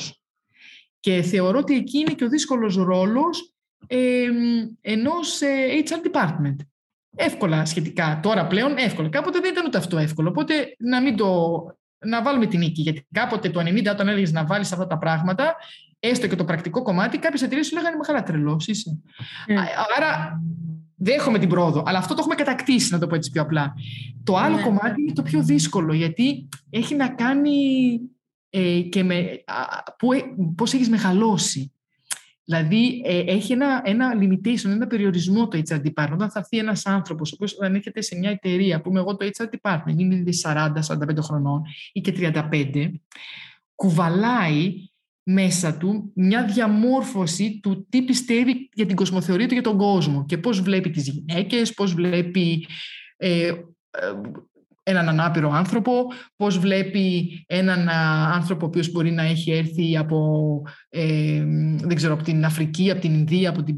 [0.99, 3.53] Και θεωρώ ότι εκεί είναι και ο δύσκολος ρόλος
[3.87, 4.27] ε,
[4.81, 5.13] ενός
[5.85, 6.55] HR department.
[7.15, 8.19] Εύκολα σχετικά.
[8.21, 9.09] Τώρα πλέον εύκολα.
[9.09, 10.29] Κάποτε δεν ήταν ούτε αυτό εύκολο.
[10.29, 11.27] Οπότε να μην το
[12.05, 12.81] να βάλουμε την νίκη.
[12.81, 15.55] Γιατί κάποτε το 90, όταν έλεγες να βάλεις αυτά τα πράγματα,
[15.99, 18.99] έστω και το πρακτικό κομμάτι, κάποιες εταιρείες σου λέγανε Μεγάλα τρελός, είσαι.
[19.47, 19.53] Mm.
[19.97, 20.41] Άρα
[20.95, 23.73] δέχομαι την πρόοδο, αλλά αυτό το έχουμε κατακτήσει, να το πω έτσι πιο απλά.
[24.23, 24.63] Το άλλο mm.
[24.63, 27.59] κομμάτι είναι το πιο δύσκολο, γιατί έχει να κάνει
[28.49, 29.43] ε, και με
[30.55, 31.73] πώς έχεις μεγαλώσει.
[32.51, 36.11] Δηλαδή, ε, έχει ένα, ένα limitation, ένα περιορισμό το HR department.
[36.11, 39.29] Όταν θα έρθει ένας άνθρωπος, ο οποίος ανήκεται σε μια εταιρεία, που είμαι εγώ το
[39.37, 41.61] HR department, είναι 40-45 χρονών
[41.93, 42.91] ή και 35,
[43.75, 44.73] κουβαλάει
[45.23, 50.37] μέσα του μια διαμόρφωση του τι πιστεύει για την κοσμοθεωρία του για τον κόσμο και
[50.37, 52.67] πώς βλέπει τις γυναίκες, πώς βλέπει
[53.17, 53.53] ε, ε
[54.91, 57.89] έναν ανάπηρο άνθρωπο, πώς βλέπει έναν
[58.33, 61.43] άνθρωπο ο οποίος μπορεί να έχει έρθει από, ε,
[61.77, 63.75] δεν ξέρω, από την Αφρική, από την Ινδία, από, την,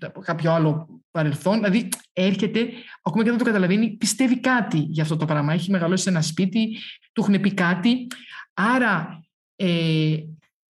[0.00, 1.54] από κάποιο άλλο παρελθόν.
[1.54, 2.60] Δηλαδή έρχεται,
[3.02, 5.52] ακόμα και δεν το καταλαβαίνει, πιστεύει κάτι για αυτό το πράγμα.
[5.52, 6.76] Έχει μεγαλώσει σε ένα σπίτι,
[7.12, 8.06] του έχουν πει κάτι.
[8.54, 9.24] Άρα
[9.56, 10.16] ε,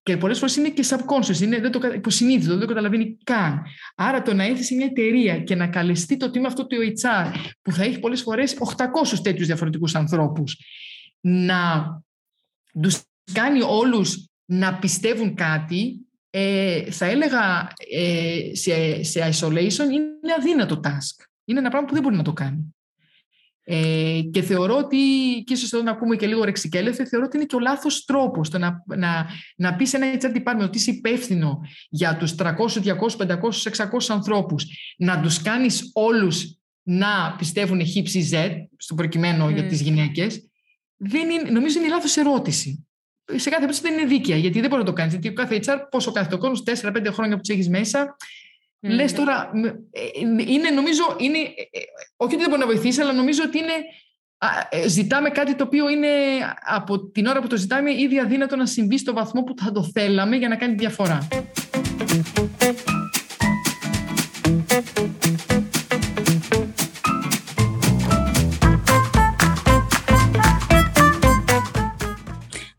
[0.03, 3.63] και πολλές φορές είναι και subconscious, είναι δεν το, υποσυνείδητο, δεν το καταλαβαίνει καν.
[3.95, 7.35] Άρα το να έρθεις σε μια εταιρεία και να καλεστεί το τμήμα αυτό του HR,
[7.63, 10.57] που θα έχει πολλές φορές 800 τέτοιους διαφορετικούς ανθρώπους,
[11.21, 11.85] να
[12.83, 20.81] τους κάνει όλους να πιστεύουν κάτι, ε, θα έλεγα ε, σε, σε isolation είναι αδύνατο
[20.85, 21.27] task.
[21.45, 22.75] Είναι ένα πράγμα που δεν μπορεί να το κάνει.
[23.65, 24.97] Ε, και θεωρώ ότι,
[25.47, 28.51] και ίσως εδώ να πούμε και λίγο ρεξικέλευθε, θεωρώ ότι είναι και ο λάθος τρόπος
[28.51, 32.45] το να, να, να πεις σε ένα HR department ότι είσαι υπεύθυνο για τους 300,
[32.45, 32.53] 200,
[33.17, 33.37] 500,
[33.71, 34.65] 600 ανθρώπους,
[34.97, 40.49] να τους κάνεις όλους να πιστεύουν χύψη Z, στο προκειμένο για τις γυναίκες,
[41.51, 42.87] νομίζω είναι η λάθος ερώτηση.
[43.25, 45.13] Σε κάθε περίπτωση δεν είναι δίκαια, γιατί δεν μπορεί να το κάνεις.
[45.13, 48.17] Γιατί κάθε HR, πόσο κάθε το κόσμος, 4-5 χρόνια που του έχεις μέσα,
[48.87, 48.89] Mm.
[48.89, 49.51] Λε τώρα,
[49.91, 50.01] ε,
[50.47, 51.81] είναι νομίζω, είναι, ε, ε,
[52.17, 53.73] όχι ότι δεν μπορεί να βοηθήσει, αλλά νομίζω ότι είναι,
[54.87, 56.09] ζητάμε κάτι το οποίο είναι
[56.65, 59.91] από την ώρα που το ζητάμε ήδη αδύνατο να συμβεί στο βαθμό που θα το
[59.93, 61.29] θέλαμε για να κάνει διαφορά.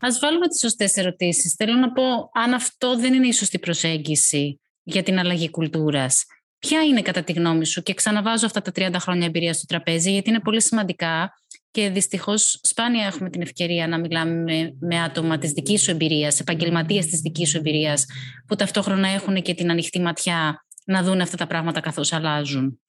[0.00, 1.54] Ας βάλουμε τις σωστές ερωτήσεις.
[1.54, 6.24] Θέλω να πω αν αυτό δεν είναι η σωστή προσέγγιση για την αλλαγή κουλτούρας.
[6.58, 10.10] Ποια είναι κατά τη γνώμη σου, και ξαναβάζω αυτά τα 30 χρόνια εμπειρίας στο τραπέζι,
[10.10, 11.32] γιατί είναι πολύ σημαντικά
[11.70, 17.06] και δυστυχώς σπάνια έχουμε την ευκαιρία να μιλάμε με, άτομα της δικής σου εμπειρίας, επαγγελματίες
[17.06, 18.06] της δικής σου εμπειρίας,
[18.46, 22.80] που ταυτόχρονα έχουν και την ανοιχτή ματιά να δουν αυτά τα πράγματα καθώς αλλάζουν.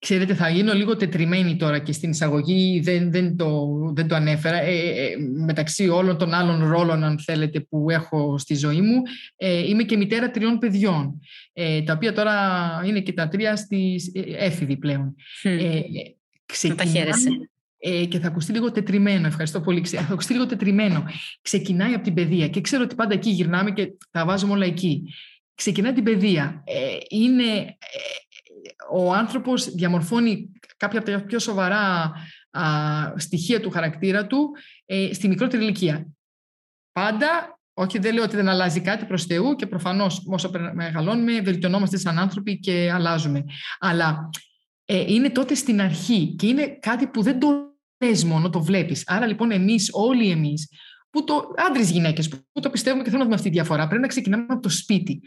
[0.00, 4.56] Ξέρετε, θα γίνω λίγο τετριμένη τώρα και στην εισαγωγή δεν, δεν, το, δεν το ανέφερα.
[4.56, 9.02] Ε, ε, ε, μεταξύ όλων των άλλων ρόλων, αν θέλετε, που έχω στη ζωή μου,
[9.36, 11.20] ε, είμαι και μητέρα τριών παιδιών,
[11.52, 12.34] ε, τα οποία τώρα
[12.86, 14.00] είναι και τα τρία στη
[14.38, 15.14] έφηβη πλέον.
[15.42, 15.80] Ε,
[16.74, 17.28] τα χαίρεσαι.
[17.78, 21.04] Ε, και θα ακουστεί λίγο τετριμένο, ευχαριστώ πολύ, θα ακουστεί λίγο τετριμένο.
[21.42, 25.02] Ξεκινάει από την παιδεία και ξέρω ότι πάντα εκεί γυρνάμε και τα βάζουμε όλα εκεί.
[25.54, 26.64] Ξεκινάει την παιδεία.
[27.08, 27.76] είναι
[28.92, 32.12] ο άνθρωπος διαμορφώνει κάποια από τα πιο σοβαρά
[32.50, 32.62] α,
[33.16, 34.50] στοιχεία του χαρακτήρα του
[34.84, 36.06] ε, στη μικρότερη ηλικία.
[36.92, 41.96] Πάντα, όχι δεν λέω ότι δεν αλλάζει κάτι προς Θεού και προφανώς όσο μεγαλώνουμε βελτιωνόμαστε
[41.96, 43.44] σαν άνθρωποι και αλλάζουμε.
[43.78, 44.30] Αλλά
[44.84, 47.48] ε, είναι τότε στην αρχή και είναι κάτι που δεν το
[48.04, 49.02] λες μόνο, το βλέπεις.
[49.06, 50.68] Άρα λοιπόν εμείς, όλοι εμείς,
[51.10, 54.02] που το, άντρες γυναίκες που το πιστεύουμε και θέλουμε να δούμε αυτή τη διαφορά, πρέπει
[54.02, 55.20] να ξεκινάμε από το σπίτι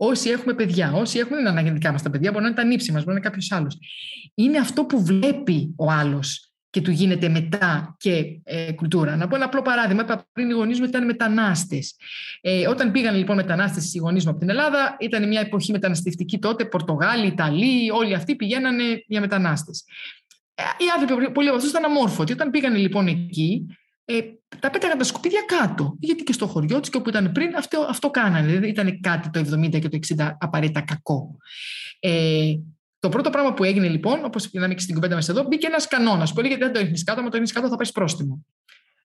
[0.00, 2.64] όσοι έχουμε παιδιά, όσοι έχουμε, δεν είναι δικά μας τα παιδιά, μπορεί να είναι τα
[2.64, 3.78] νύψη μας, μπορεί να είναι κάποιος άλλος.
[4.34, 9.16] Είναι αυτό που βλέπει ο άλλος και του γίνεται μετά και ε, κουλτούρα.
[9.16, 10.02] Να πω ένα απλό παράδειγμα.
[10.02, 11.96] Είπα πριν οι γονείς μου ήταν μετανάστες.
[12.40, 16.38] Ε, όταν πήγαν λοιπόν μετανάστες οι γονείς μου από την Ελλάδα, ήταν μια εποχή μεταναστευτική
[16.38, 16.64] τότε.
[16.64, 19.84] Πορτογάλοι, Ιταλοί, όλοι αυτοί πηγαίνανε για μετανάστες.
[20.54, 22.32] Ε, οι άνθρωποι, πολλοί από αυτούς ήταν αμόρφωτοι.
[22.32, 23.66] Όταν πήγαν λοιπόν εκεί,
[24.10, 24.20] ε,
[24.58, 25.96] τα πέταγαν τα σκουπίδια κάτω.
[25.98, 28.52] Γιατί και στο χωριό της και όπου ήταν πριν, αυτό, αυτό κάνανε.
[28.52, 31.36] Δεν ήταν κάτι το 70 και το 60 απαραίτητα κακό.
[31.98, 32.52] Ε,
[32.98, 35.88] το πρώτο πράγμα που έγινε λοιπόν, όπως είδαμε και στην κουβέντα μας εδώ, μπήκε ένας
[35.88, 38.44] κανόνας που έλεγε δεν το ρίχνει κάτω, μα το ρίχνει κάτω θα πάρεις πρόστιμο.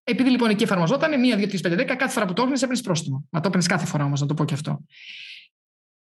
[0.04, 2.82] Επειδή λοιπόν εκεί εφαρμοζόταν, μία, δύο, τρεις, πέντε, δέκα, κάθε φορά που το έχνει έπαιρνες
[2.82, 3.28] πρόστιμο.
[3.30, 4.86] Μα το έπαιρνες κάθε φορά όμως, να το πω και αυτό.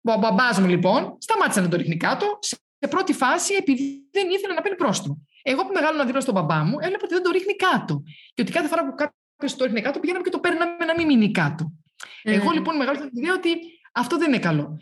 [0.03, 4.55] Ο μπαμπάς μου λοιπόν σταμάτησε να το ρίχνει κάτω σε πρώτη φάση επειδή δεν ήθελε
[4.55, 5.27] να παίρνει πρόστιμο.
[5.43, 8.03] Εγώ που μεγάλωνα δίπλα στον μπαμπά μου, έβλεπα ότι δεν το ρίχνει κάτω.
[8.35, 11.07] Και ότι κάθε φορά που κάποιος το ρίχνει κάτω, πηγαίναμε και το παίρναμε να μην
[11.07, 11.73] μείνει κάτω.
[11.73, 12.05] Mm.
[12.23, 13.51] Εγώ λοιπόν μεγάλωσα την ιδέα ότι
[13.93, 14.77] αυτό δεν είναι καλό.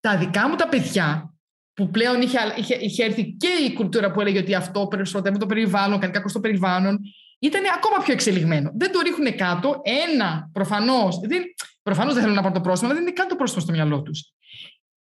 [0.00, 1.34] Τα δικά μου τα παιδιά,
[1.74, 5.46] που πλέον είχε, είχε, είχε έρθει και η κουλτούρα που έλεγε ότι αυτό προστατεύει το
[5.46, 6.98] περιβάλλον, κάνει κακό στο περιβάλλον,
[7.38, 8.70] ήταν ακόμα πιο εξελιγμένο.
[8.74, 9.80] Δεν το ρίχνουν κάτω.
[10.12, 11.20] Ένα, προφανώς.
[11.82, 14.02] Προφανώς δεν θέλουν να πάρουν το πρόστιμο, αλλά δεν είναι καν το πρόστιμο στο μυαλό
[14.02, 14.35] τους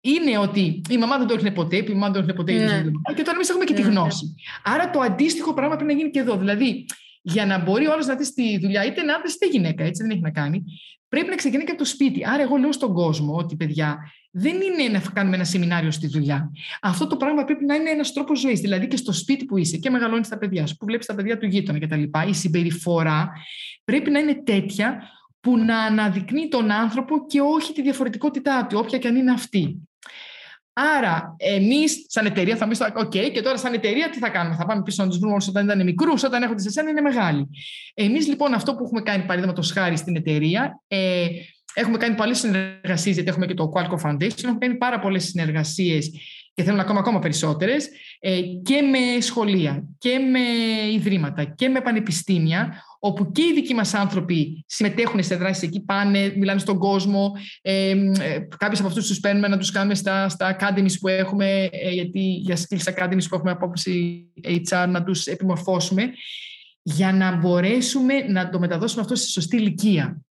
[0.05, 2.53] είναι ότι η μαμά δεν το έχει ποτέ, η μαμά δεν το έχει ποτέ.
[2.53, 3.13] Ναι.
[3.13, 4.25] Και τώρα εμείς έχουμε και τη ναι, γνώση.
[4.25, 4.73] Ναι.
[4.73, 6.37] Άρα το αντίστοιχο πράγμα πρέπει να γίνει και εδώ.
[6.37, 6.85] Δηλαδή,
[7.21, 10.01] για να μπορεί ο άλλος να δει τη δουλειά, είτε είναι άντρα είτε γυναίκα, έτσι
[10.01, 10.63] δεν έχει να κάνει,
[11.09, 12.27] πρέπει να ξεκινήσει και από το σπίτι.
[12.27, 13.97] Άρα, εγώ λέω στον κόσμο ότι, παιδιά,
[14.31, 16.51] δεν είναι να κάνουμε ένα σεμινάριο στη δουλειά.
[16.81, 18.59] Αυτό το πράγμα πρέπει να είναι ένας τρόπος ζωής.
[18.59, 21.37] Δηλαδή και στο σπίτι που είσαι και μεγαλώνεις τα παιδιά σου, που βλέπεις τα παιδιά
[21.37, 22.03] του γείτονα κτλ.
[22.27, 23.31] Η συμπεριφορά
[23.83, 25.03] πρέπει να είναι τέτοια
[25.39, 29.87] που να αναδεικνύει τον άνθρωπο και όχι τη διαφορετικότητά του, όποια και αν είναι αυτή.
[30.73, 34.55] Άρα, εμείς σαν εταιρεία θα πει: OK, και τώρα σαν εταιρεία τι θα κάνουμε.
[34.55, 37.01] Θα πάμε πίσω να τους βρούμε όλους όταν ήταν μικρούς, όταν έρχονται σε εσένα είναι
[37.01, 37.47] μεγάλοι.
[37.93, 41.27] Εμείς λοιπόν αυτό που έχουμε κάνει, παραδείγματος χάρη στην εταιρεία, ε,
[41.73, 46.11] έχουμε κάνει πολλές συνεργασίες, γιατί έχουμε και το Qualcomm Foundation, έχουμε κάνει πάρα πολλές συνεργασίες
[46.53, 47.89] και θέλουν ακόμα, ακόμα περισσότερες,
[48.19, 50.39] ε, και με σχολεία και με
[50.93, 56.33] ιδρύματα και με πανεπιστήμια, όπου και οι δικοί μας άνθρωποι συμμετέχουν σε δράσεις εκεί, πάνε,
[56.37, 57.31] μιλάνε στον κόσμο.
[57.61, 57.95] Ε, ε,
[58.57, 62.19] κάποιους από αυτούς τους παίρνουμε να τους κάνουμε στα, στα academies που έχουμε, ε, γιατί
[62.19, 66.11] για skills academies που έχουμε απόψη HR, να τους επιμορφώσουμε,
[66.81, 70.21] για να μπορέσουμε να το μεταδώσουμε αυτό στη σωστή ηλικία.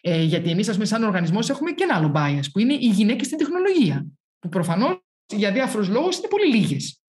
[0.00, 2.86] Ε, γιατί εμείς, ας πούμε, σαν οργανισμός έχουμε και ένα άλλο bias, που είναι οι
[2.86, 4.06] γυναίκες στην τεχνολογία,
[4.38, 7.02] που προφανώς για διάφορους λόγους είναι πολύ λίγες.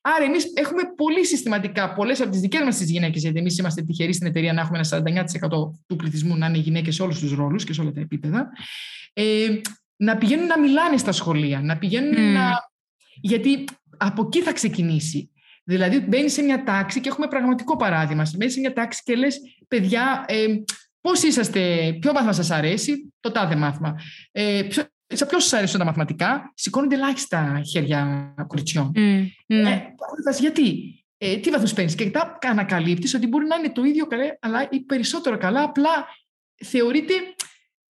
[0.00, 3.82] Άρα, εμείς έχουμε πολύ συστηματικά πολλές από τις δικές μας τις γυναίκες, γιατί εμείς είμαστε
[3.82, 5.48] τυχεροί στην εταιρεία να έχουμε ένα 49%
[5.86, 8.48] του πληθυσμού να είναι γυναίκες σε όλους τους ρόλους και σε όλα τα επίπεδα.
[9.12, 9.60] Ε,
[9.96, 12.70] να πηγαίνουν να μιλάνε στα σχολεία, να πηγαίνουν να.
[13.20, 13.64] Γιατί
[13.96, 15.30] από εκεί θα ξεκινήσει.
[15.64, 18.26] Δηλαδή, μπαίνεις σε μια τάξη και έχουμε πραγματικό παράδειγμα.
[18.36, 20.46] Μπαίνεις σε μια τάξη και λες, παιδιά, ε,
[21.00, 24.00] πώς είσαστε, ποιο μάθημα σας αρέσει, το τάδε μάθημα.
[24.32, 28.92] Ε, ποιο, σε ποιος σα αρέσουν τα μαθηματικά, σηκώνονται ελάχιστα χέρια κοριτσιών.
[28.96, 29.70] Mm, ναι.
[30.30, 34.06] ε, γιατί, ε, τι βαθμούς παίρνεις; Και τα ανακαλύπτεις ότι μπορεί να είναι το ίδιο
[34.06, 36.06] καλά, αλλά ή περισσότερο καλά, απλά
[36.64, 37.14] θεωρείται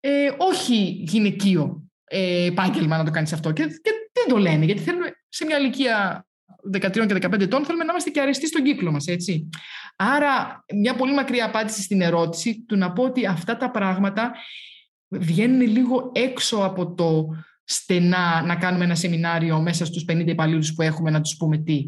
[0.00, 0.74] ε, όχι
[1.06, 3.52] γυναικείο ε, επάγγελμα να το κάνεις αυτό.
[3.52, 6.26] Και, και δεν το λένε, γιατί θέλουμε σε μια ηλικία
[6.72, 9.48] 13 και 15 ετών θέλουμε να είμαστε και αρεστοί στον κύκλο μας, έτσι.
[9.96, 14.32] Άρα, μια πολύ μακριά απάντηση στην ερώτηση του να πω ότι αυτά τα πράγματα
[15.10, 17.28] βγαίνουν λίγο έξω από το
[17.64, 21.86] στενά να κάνουμε ένα σεμινάριο μέσα στους 50 υπαλλήλους που έχουμε να τους πούμε τι.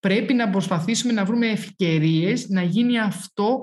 [0.00, 3.62] Πρέπει να προσπαθήσουμε να βρούμε ευκαιρίες να γίνει αυτό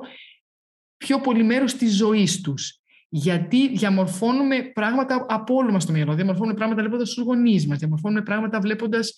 [0.97, 2.79] πιο πολύ μέρος της ζωής τους.
[3.09, 6.15] Γιατί διαμορφώνουμε πράγματα από όλο μας το μυαλό.
[6.15, 7.77] Διαμορφώνουμε πράγματα βλέποντας τους γονείς μας.
[7.77, 9.13] Διαμορφώνουμε πράγματα βλέποντας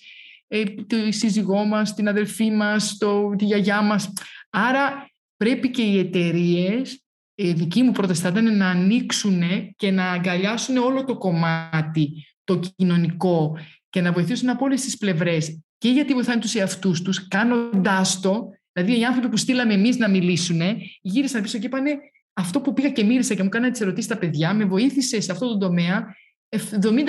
[0.47, 4.13] ε, τη σύζυγό μας, την αδελφή μας, το, τη γιαγιά μας.
[4.49, 7.02] Άρα πρέπει και οι εταιρείες,
[7.35, 9.41] η δική μου πρόταση θα ήταν να ανοίξουν
[9.75, 13.57] και να αγκαλιάσουν όλο το κομμάτι, το κοινωνικό
[13.89, 15.61] και να βοηθήσουν από όλες τις πλευρές.
[15.77, 18.49] Και γιατί βοηθάνε τους εαυτούς τους, κάνοντάς το.
[18.71, 20.61] Δηλαδή, οι άνθρωποι που στείλαμε εμείς να μιλήσουν,
[21.01, 21.97] γύρισαν πίσω και είπανε
[22.33, 25.31] αυτό που πήγα και μίλησα και μου κάνανε τις ερωτήσεις στα παιδιά, με βοήθησε σε
[25.31, 26.15] αυτό το τομέα
[26.49, 26.57] 70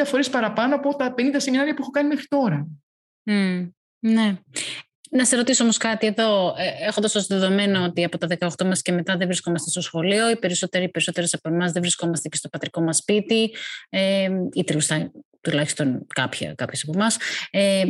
[0.05, 2.69] φορές παραπάνω από τα 50 σεμινάρια που έχω κάνει μέχρι τώρα.
[3.31, 4.39] Mm, ναι.
[5.11, 8.83] Να σε ρωτήσω όμως κάτι εδώ, ε, έχοντας ως δεδομένο ότι από τα 18 μας
[8.83, 12.37] και μετά δεν βρισκόμαστε στο σχολείο, οι περισσότεροι, οι περισσότερες από εμάς δεν βρισκόμαστε και
[12.37, 13.55] στο πατρικό μας σπίτι,
[13.89, 14.65] ε, ή
[15.41, 16.07] τουλάχιστον
[16.55, 17.17] κάποιες από εμάς.
[17.51, 17.83] Ε,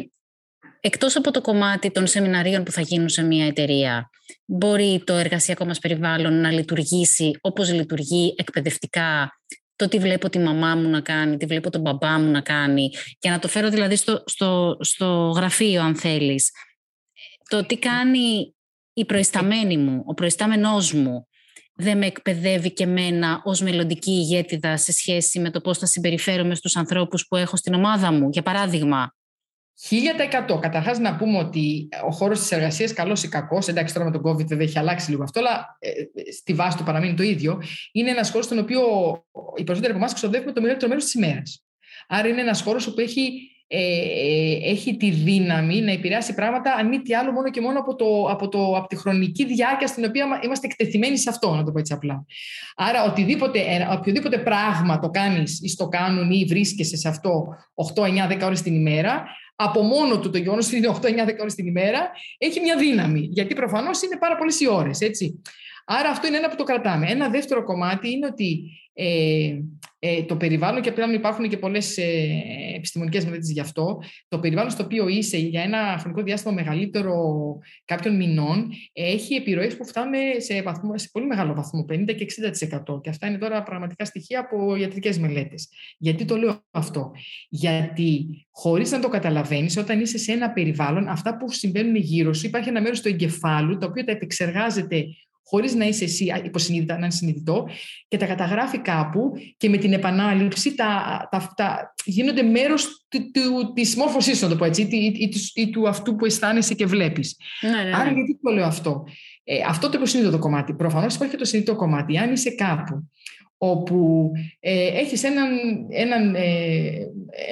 [0.81, 4.11] εκτός από το κομμάτι των σεμιναρίων που θα γίνουν σε μια εταιρεία,
[4.45, 9.33] μπορεί το εργασιακό μας περιβάλλον να λειτουργήσει όπως λειτουργεί εκπαιδευτικά
[9.77, 12.91] το τι βλέπω τη μαμά μου να κάνει, τι βλέπω τον μπαμπά μου να κάνει;
[13.19, 16.51] Και να το φέρω δηλαδή στο, στο, στο γραφείο αν θέλεις.
[17.55, 18.55] Το τι κάνει
[18.93, 21.29] η προϊσταμένη μου, ο προϊστάμενός μου
[21.75, 26.55] δεν με εκπαιδεύει και μένα ως μελλοντική ηγέτιδα σε σχέση με το πώς θα συμπεριφέρομαι
[26.55, 29.15] στους ανθρώπους που έχω στην ομάδα μου, για παράδειγμα.
[29.89, 30.59] 1000%.
[30.61, 34.23] Καταρχάς, να πούμε ότι ο χώρος της εργασίας, καλός ή κακός, εντάξει τώρα με τον
[34.25, 35.91] COVID βέβαια έχει αλλάξει λίγο αυτό, αλλά ε,
[36.33, 37.63] στη βάση του παραμείνει το ίδιο.
[37.93, 38.81] Είναι ένας χώρος στον οποίο
[39.57, 41.65] οι περισσότεροι από εμάς ξοδεύουμε το μεγαλύτερο μέρος της ημέρας.
[42.09, 46.89] Άρα είναι ένας χώρος που έχει, ε, ε, έχει τη δύναμη να επηρεάσει πράγματα, αν
[46.89, 50.05] μη τι άλλο, μόνο και μόνο από, το, από, το, από τη χρονική διάρκεια στην
[50.05, 52.25] οποία είμαστε εκτεθειμένοι σε αυτό, να το πω έτσι απλά.
[52.77, 53.61] Άρα, οτιδήποτε,
[53.99, 57.47] οποιοδήποτε πράγμα το κάνεις ή το κάνουν ή βρίσκεσαι σε αυτό
[57.95, 59.25] 8, 9, 10 ώρες την ημέρα,
[59.57, 62.77] από μόνο του το γεγονός ότι είναι 8, 9, 10 ώρες την ημέρα, έχει μια
[62.77, 63.29] δύναμη.
[63.33, 64.99] Γιατί προφανώς είναι πάρα πολλές οι ώρες.
[65.87, 67.11] Άρα αυτό είναι ένα που το κρατάμε.
[67.11, 69.63] Ένα δεύτερο κομμάτι είναι ότι ε, ε,
[70.27, 72.05] το περιβάλλον, και πλέον υπάρχουν και πολλές ε,
[72.77, 77.15] επιστημονικές μελέτες γι' αυτό, το περιβάλλον στο οποίο είσαι για ένα χρονικό διάστημα μεγαλύτερο
[77.85, 82.27] κάποιων μηνών έχει επιρροές που φτάνουν σε, βαθμό, σε πολύ μεγάλο βαθμό, 50 και
[82.95, 83.01] 60%.
[83.01, 85.69] Και αυτά είναι τώρα πραγματικά στοιχεία από ιατρικές μελέτες.
[85.99, 87.13] Γιατί το λέω αυτό,
[87.49, 92.47] Γιατί χωρίς να το καταλαβαίνεις, όταν είσαι σε ένα περιβάλλον, αυτά που συμβαίνουν γύρω σου,
[92.47, 95.07] υπάρχει ένα μέρος του εγκεφάλου το οποίο τα επεξεργάζεται
[95.45, 97.69] χωρίς να είσαι εσύ υποσυνείδητα, να είναι συνειδητό,
[98.09, 103.07] και τα καταγράφει κάπου και με την επανάληψη τα, τα, τα γίνονται μέρος
[103.75, 107.37] της μόρφωσής σου, να το πω έτσι, ή, ή, του αυτού που αισθάνεσαι και βλέπεις.
[107.61, 107.97] Ναι, ναι, ναι.
[107.97, 109.05] Άρα, γιατί το λέω αυτό;
[109.45, 110.75] Ε, αυτό το υποσυνείδητο κομμάτι.
[110.75, 112.19] Προφανώς υπάρχει και το συνειδητό κομμάτι.
[112.19, 113.09] Αν είσαι κάπου
[113.59, 114.31] όπου
[114.61, 115.49] ε, έχεις έναν,
[115.91, 116.43] έναν, ε,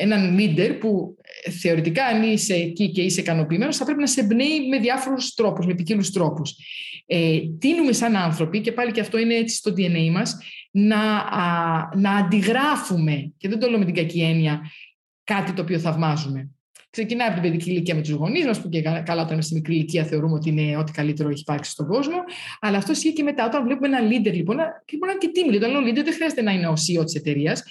[0.00, 4.20] έναν leader που ε, θεωρητικά αν είσαι εκεί και είσαι ικανοποιημένος θα πρέπει να σε
[4.20, 6.57] εμπνέει με διάφορους τρόπους, με ποικίλους τρόπους.
[7.14, 10.38] Ε, τίνουμε σαν άνθρωποι, και πάλι και αυτό είναι έτσι στο DNA μας,
[10.70, 10.98] να,
[11.96, 14.70] να αντιγράφουμε, και δεν το λέω με την κακή έννοια,
[15.25, 16.51] κάτι το οποίο θαυμάζουμε.
[16.90, 19.55] Ξεκινάει από την παιδική ηλικία με τους γονείς μας, που και καλά όταν είμαστε στη
[19.55, 22.16] μικρή ηλικία θεωρούμε ότι είναι ό,τι καλύτερο έχει υπάρξει στον κόσμο.
[22.61, 23.44] Αλλά αυτό ισχύει και μετά.
[23.44, 25.57] Όταν βλέπουμε ένα leader, λοιπόν, και μπορεί να είναι και team leader.
[25.57, 27.62] Όταν λέω leader, δεν χρειάζεται να είναι ο CEO της εταιρείας,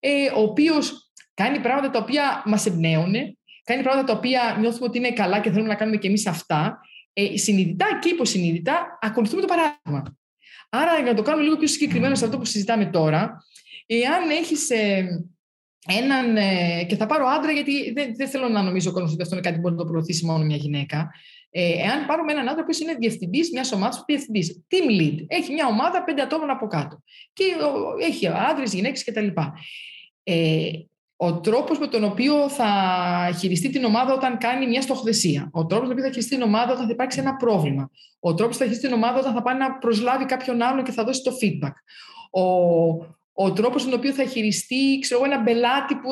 [0.00, 3.12] ε, ο οποίος κάνει πράγματα τα οποία μας εμπνέουν,
[3.64, 6.78] κάνει πράγματα τα οποία νιώθουμε ότι είναι καλά και θέλουμε να κάνουμε και εμείς αυτά.
[7.16, 10.16] Ε, συνειδητά και υποσυνείδητα ακολουθούμε το παράδειγμα.
[10.68, 13.44] Άρα, για να το κάνουμε λίγο πιο συγκεκριμένο σε αυτό που συζητάμε τώρα,
[13.86, 15.06] εάν έχεις ε,
[15.86, 16.36] έναν.
[16.36, 19.34] Ε, και θα πάρω άντρα, γιατί δεν, δεν θέλω να νομίζω ο κόσμος ότι αυτό
[19.34, 21.10] είναι κάτι που μπορεί να το προωθήσει μόνο μια γυναίκα.
[21.50, 25.66] Ε, εάν πάρουμε έναν άντρα που είναι διευθυντής μιας ομάδας, διευθυντής, team lead, έχει μια
[25.66, 27.02] ομάδα πέντε ατόμων από κάτω.
[27.32, 27.44] Και
[28.00, 29.28] έχει άντρε, γυναίκες κτλ.
[30.22, 30.70] Ε,
[31.16, 32.68] ο τρόπος με τον οποίο θα
[33.38, 35.48] χειριστεί την ομάδα όταν κάνει μια στοχοθεσία.
[35.52, 37.90] Ο τρόπος με τον οποίο θα χειριστεί την ομάδα όταν θα υπάρξει ένα πρόβλημα.
[38.20, 40.92] Ο τρόπος που θα χειριστεί την ομάδα όταν θα πάει να προσλάβει κάποιον άλλον και
[40.92, 41.72] θα δώσει το feedback.
[42.30, 42.42] Ο,
[43.32, 46.10] ο τρόπος στον οποίο θα χειριστεί ξέρω, ένα μπελάτη που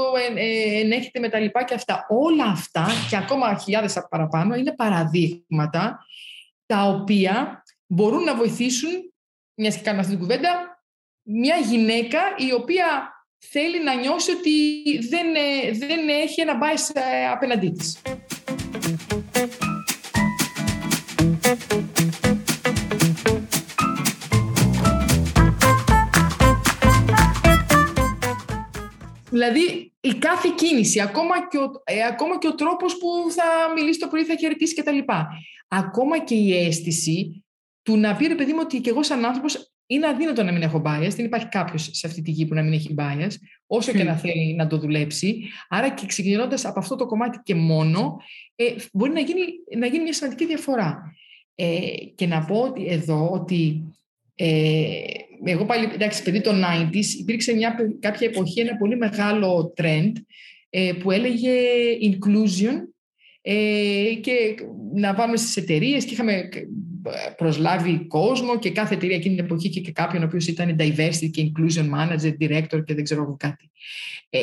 [0.81, 2.07] ενέχεται με τα λοιπά και αυτά.
[2.09, 6.07] Όλα αυτά και ακόμα χιλιάδες παραπάνω είναι παραδείγματα
[6.67, 8.91] τα οποία μπορούν να βοηθήσουν,
[9.55, 10.83] μιας και κάνουμε αυτή την κουβέντα,
[11.23, 13.12] μια γυναίκα η οποία
[13.51, 14.51] θέλει να νιώσει ότι
[15.09, 15.27] δεν,
[15.79, 17.01] δεν έχει ένα bias
[17.33, 17.99] απέναντί της.
[29.31, 33.99] Δηλαδή η κάθε κίνηση, ακόμα και, ο, ε, ακόμα και ο τρόπος που θα μιλήσει
[33.99, 34.99] το πρωί, θα χαιρετήσει κτλ.
[35.69, 37.45] Ακόμα και η αίσθηση
[37.83, 40.63] του να πει ρε παιδί μου ότι και εγώ σαν άνθρωπος είναι αδύνατο να μην
[40.63, 41.11] έχω bias.
[41.17, 43.31] Δεν υπάρχει κάποιος σε αυτή τη γη που να μην έχει bias,
[43.67, 45.43] όσο και να θέλει να το δουλέψει.
[45.69, 48.17] Άρα και ξεκινώντας από αυτό το κομμάτι και μόνο,
[48.55, 49.41] ε, μπορεί να γίνει,
[49.79, 51.15] να γίνει μια σημαντική διαφορά.
[51.55, 51.81] Ε,
[52.15, 53.83] και να πω ότι εδώ ότι
[54.35, 55.03] ε,
[55.45, 60.13] εγώ πάλι, εντάξει, παιδί των 90s, υπήρξε μια, κάποια εποχή ένα πολύ μεγάλο trend
[60.71, 61.53] ε, που έλεγε
[62.03, 62.75] inclusion
[63.43, 64.55] ε, και
[64.95, 66.49] να πάμε στις εταιρείες και είχαμε
[67.37, 71.31] προσλάβει κόσμο και κάθε εταιρεία εκείνη την εποχή είχε και κάποιον ο οποίος ήταν diversity
[71.31, 73.71] και inclusion manager, director και δεν ξέρω εγώ κάτι.
[74.31, 74.41] Ε,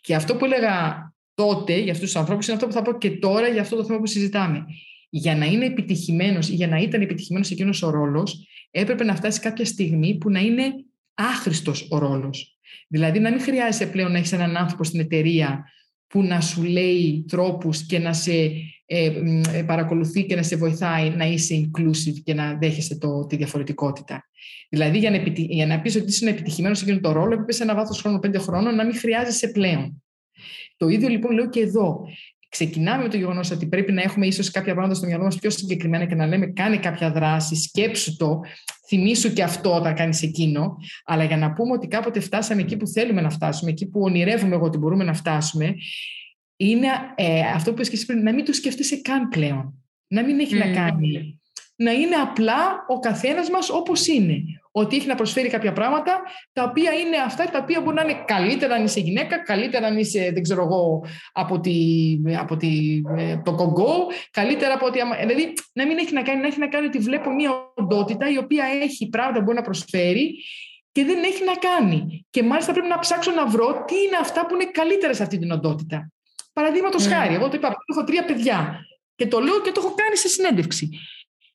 [0.00, 3.10] και αυτό που έλεγα τότε για αυτούς τους ανθρώπους είναι αυτό που θα πω και
[3.10, 4.64] τώρα για αυτό το θέμα που συζητάμε.
[5.08, 9.40] Για να είναι επιτυχημένος ή για να ήταν επιτυχημένος εκείνος ο ρόλος, έπρεπε να φτάσει
[9.40, 10.74] κάποια στιγμή που να είναι
[11.14, 12.58] άχρηστος ο ρόλος.
[12.88, 15.64] Δηλαδή να μην χρειάζεται πλέον να έχεις έναν άνθρωπο στην εταιρεία
[16.12, 18.32] που να σου λέει τρόπους και να σε
[18.86, 19.12] ε,
[19.52, 24.28] ε, παρακολουθεί και να σε βοηθάει να είσαι inclusive και να δέχεσαι το, τη διαφορετικότητα.
[24.68, 27.62] Δηλαδή, για να, για να πεις ότι είσαι επιτυχημένος σε εκείνο το ρόλο, έπρεπε σε
[27.62, 30.02] ένα βάθος χρόνου πέντε χρόνων να μην χρειάζεσαι πλέον.
[30.76, 32.00] Το ίδιο λοιπόν λέω και εδώ.
[32.48, 35.50] Ξεκινάμε με το γεγονός ότι πρέπει να έχουμε ίσως κάποια πράγματα στο μυαλό μας πιο
[35.50, 38.40] συγκεκριμένα και να λέμε: Κάνε κάποια δράση, σκέψου το,
[38.92, 40.76] θυμίσου και αυτό όταν κάνεις εκείνο.
[41.04, 44.54] Αλλά για να πούμε ότι κάποτε φτάσαμε εκεί που θέλουμε να φτάσουμε, εκεί που ονειρεύουμε
[44.54, 45.74] εγώ ότι μπορούμε να φτάσουμε,
[46.56, 49.74] είναι ε, αυτό που είπες πριν, να μην το σκεφτείσαι καν πλέον.
[50.06, 51.40] Να μην έχει να κάνει.
[51.76, 54.42] Να είναι απλά ο καθένας μας όπως είναι.
[54.74, 58.22] Ότι έχει να προσφέρει κάποια πράγματα τα οποία είναι αυτά τα οποία μπορεί να είναι
[58.24, 61.76] καλύτερα αν είσαι γυναίκα, καλύτερα αν είσαι, δεν ξέρω εγώ, από, τη,
[62.38, 64.98] από τη, ε, το κογκό, καλύτερα από ότι...
[65.20, 68.38] Δηλαδή, να μην έχει να κάνει, να έχει να κάνει ότι βλέπω μια οντότητα η
[68.38, 70.34] οποία έχει πράγματα που μπορεί να προσφέρει
[70.92, 72.26] και δεν έχει να κάνει.
[72.30, 75.38] Και μάλιστα πρέπει να ψάξω να βρω τι είναι αυτά που είναι καλύτερα σε αυτή
[75.38, 76.12] την οντότητα.
[76.52, 77.08] Παραδείγματος mm.
[77.08, 80.28] χάρη, εγώ το είπα, έχω τρία παιδιά και το λέω και το έχω κάνει σε
[80.28, 80.88] συνέντευξη.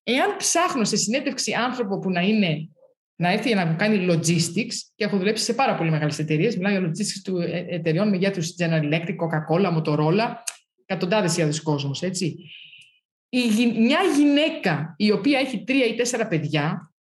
[0.04, 2.70] Εάν ψάχνω σε συνέντευξη άνθρωπο που να είναι
[3.20, 6.56] να έρθει να μου κάνει logistics και έχω δουλέψει σε πάρα πολύ μεγάλες εταιρείες.
[6.56, 10.34] Μιλάω για logistics του ε, εταιριών με τους General Electric, Coca-Cola, Motorola,
[10.86, 12.38] εκατοντάδες χιλιάδε κόσμο, έτσι.
[13.30, 16.92] Η, μια γυναίκα η οποία έχει τρία ή τέσσερα παιδιά,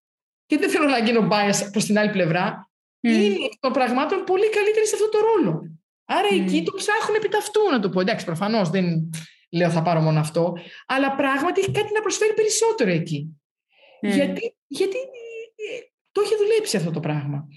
[0.47, 3.09] και δεν θέλω να γίνω bias προς την άλλη πλευρά, mm.
[3.09, 5.79] είναι εκ των πραγμάτων πολύ καλύτερη σε αυτό το ρόλο.
[6.05, 6.41] Άρα mm.
[6.41, 8.01] εκεί το ψάχνουν επί ταυτού, να το πω.
[8.01, 9.11] Εντάξει, προφανώς δεν
[9.51, 13.41] λέω θα πάρω μόνο αυτό, αλλά πράγματι έχει κάτι να προσφέρει περισσότερο εκεί.
[14.03, 14.09] Mm.
[14.15, 15.79] Γιατί, γιατί ε,
[16.17, 17.49] το έχει δουλέψει αυτό το πράγμα.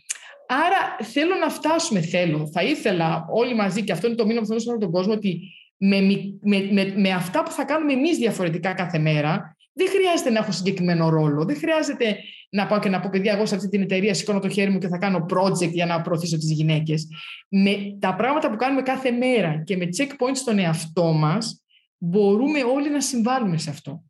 [0.47, 4.47] Άρα θέλω να φτάσουμε, θέλω, θα ήθελα όλοι μαζί, και αυτό είναι το μήνυμα που
[4.47, 5.41] θέλω σε όλο τον κόσμο, ότι
[5.77, 6.01] με,
[6.41, 10.51] με, με, με αυτά που θα κάνουμε εμείς διαφορετικά κάθε μέρα, δεν χρειάζεται να έχω
[10.51, 11.45] συγκεκριμένο ρόλο.
[11.45, 12.17] Δεν χρειάζεται
[12.49, 14.77] να πάω και να πω, παιδιά, εγώ σε αυτή την εταιρεία σηκώνω το χέρι μου
[14.77, 17.07] και θα κάνω project για να προωθήσω τις γυναίκες.
[17.49, 21.63] Με τα πράγματα που κάνουμε κάθε μέρα και με checkpoints στον εαυτό μας,
[21.97, 24.03] μπορούμε όλοι να συμβάλλουμε σε αυτό.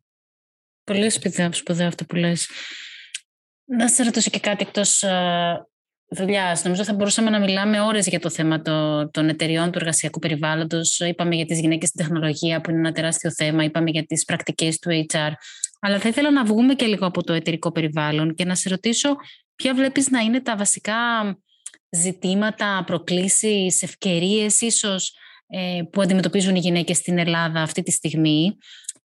[0.84, 2.48] Πολύ σπουδαίο αυτό που λες.
[3.76, 5.66] Να σε ρωτήσω και κάτι εκτός ε,
[6.08, 6.64] δουλειάς.
[6.64, 10.98] Νομίζω θα μπορούσαμε να μιλάμε ώρες για το θέμα το, των εταιριών του εργασιακού περιβάλλοντος.
[10.98, 13.64] Είπαμε για τις γυναίκες στην τεχνολογία, που είναι ένα τεράστιο θέμα.
[13.64, 15.30] Είπαμε για τις πρακτικές του HR.
[15.80, 19.16] Αλλά θα ήθελα να βγούμε και λίγο από το εταιρικό περιβάλλον και να σε ρωτήσω
[19.54, 20.96] ποια βλέπεις να είναι τα βασικά
[21.90, 25.12] ζητήματα, προκλήσεις, ευκαιρίες ίσως
[25.46, 28.56] ε, που αντιμετωπίζουν οι γυναίκες στην Ελλάδα αυτή τη στιγμή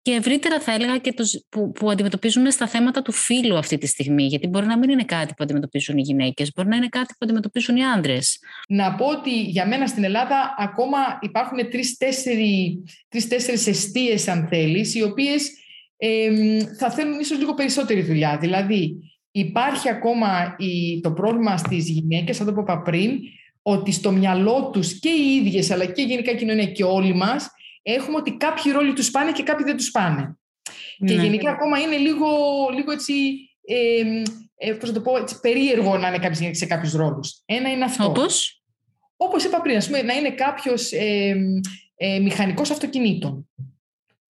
[0.04, 3.88] και ευρύτερα θα έλεγα και το, που, που αντιμετωπίζουμε στα θέματα του φύλου αυτή τη
[3.88, 4.26] στιγμή.
[4.26, 7.20] Γιατί μπορεί να μην είναι κάτι που αντιμετωπίζουν οι γυναίκες, μπορεί να είναι κάτι που
[7.20, 8.40] αντιμετωπίζουν οι άντρες.
[8.68, 15.52] Να πω ότι για μένα στην Ελλάδα ακόμα υπάρχουν τρεις-τέσσερις αιστείες αν θέλεις, οι οποίες
[16.80, 18.38] θα θέλουν ίσως λίγο περισσότερη δουλειά.
[18.38, 18.96] Δηλαδή,
[19.32, 23.20] υπάρχει ακόμα η, το πρόβλημα στις γυναίκες, θα το είπα πριν,
[23.62, 27.50] ότι στο μυαλό τους και οι ίδιες, αλλά και γενικά η κοινωνία και όλοι μας,
[27.84, 30.38] έχουμε ότι κάποιοι ρόλοι τους πάνε και κάποιοι δεν τους πάνε.
[30.98, 31.24] Και ναι.
[31.24, 32.28] γενικά ακόμα είναι λίγο,
[32.74, 33.14] λίγο έτσι,
[34.56, 37.42] ε, πώς το πω, έτσι, περίεργο να είναι κάποιες σε κάποιους ρόλους.
[37.46, 38.06] Ένα είναι αυτό.
[38.06, 38.64] Όπως;
[39.18, 41.36] Όπως είπα πριν, ας πούμε, να είναι κάποιος ε,
[41.96, 43.50] ε, μηχανικός αυτοκινήτων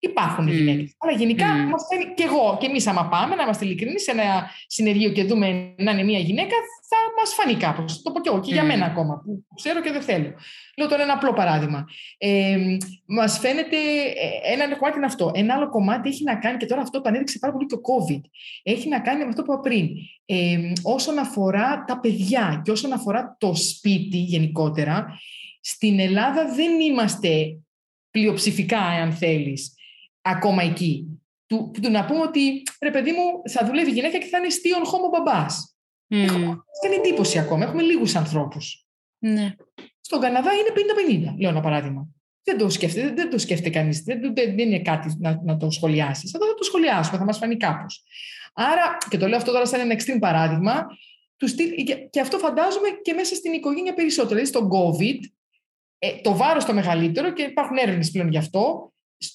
[0.03, 0.51] Υπάρχουν mm.
[0.51, 0.95] γυναίκες.
[0.97, 1.69] Αλλά γενικά mm.
[1.69, 5.23] μας φαίνει και εγώ και εμείς, άμα πάμε, να είμαστε ειλικρινεί σε ένα συνεργείο και
[5.23, 6.55] δούμε να είναι μια γυναίκα,
[6.89, 8.01] θα μας φανεί κάπως.
[8.01, 10.33] Το πω και εγώ και για μένα ακόμα, που ξέρω και δεν θέλω.
[10.77, 11.85] Λέω τώρα ένα απλό παράδειγμα.
[12.17, 12.57] Ε,
[13.05, 13.77] μας φαίνεται
[14.45, 15.31] ε, ένα κομμάτι είναι αυτό.
[15.33, 17.81] Ένα άλλο κομμάτι έχει να κάνει, και τώρα αυτό το ανέδειξε πάρα πολύ και ο
[17.81, 18.21] COVID,
[18.63, 19.89] έχει να κάνει με αυτό που είπα πριν.
[20.25, 25.19] Ε, όσον αφορά τα παιδιά και όσον αφορά το σπίτι γενικότερα,
[25.61, 27.57] στην Ελλάδα δεν είμαστε
[28.11, 29.72] πλειοψηφικά, αν θέλεις,
[30.23, 31.07] ακόμα εκεί.
[31.45, 34.49] Του, του να πούμε ότι, ρε παιδί μου, θα δουλεύει η γυναίκα και θα είναι
[34.49, 35.75] στίον χώμο μπαμπάς.
[36.09, 36.17] Mm.
[36.17, 37.63] Έχουμε εντύπωση ακόμα.
[37.63, 38.85] Έχουμε λίγους ανθρώπους.
[39.17, 39.55] Ναι.
[40.01, 42.07] Στον Καναδά είναι 50-50, λέω ένα παράδειγμα.
[42.43, 44.03] Δεν το σκέφτεται, δεν το σκέφτεται κανείς.
[44.03, 46.33] Δεν, δεν, είναι κάτι να, να το σχολιάσεις.
[46.33, 48.03] Εδώ θα το σχολιάσουμε, θα μας φανεί κάπως.
[48.53, 50.85] Άρα, και το λέω αυτό τώρα σαν ένα extreme παράδειγμα,
[51.37, 51.47] του
[51.85, 54.35] και, και αυτό φαντάζομαι και μέσα στην οικογένεια περισσότερο.
[54.35, 55.19] Δηλαδή, στον COVID,
[55.97, 58.92] ε, το βάρος το μεγαλύτερο και υπάρχουν έρευνες πλέον γι' αυτό.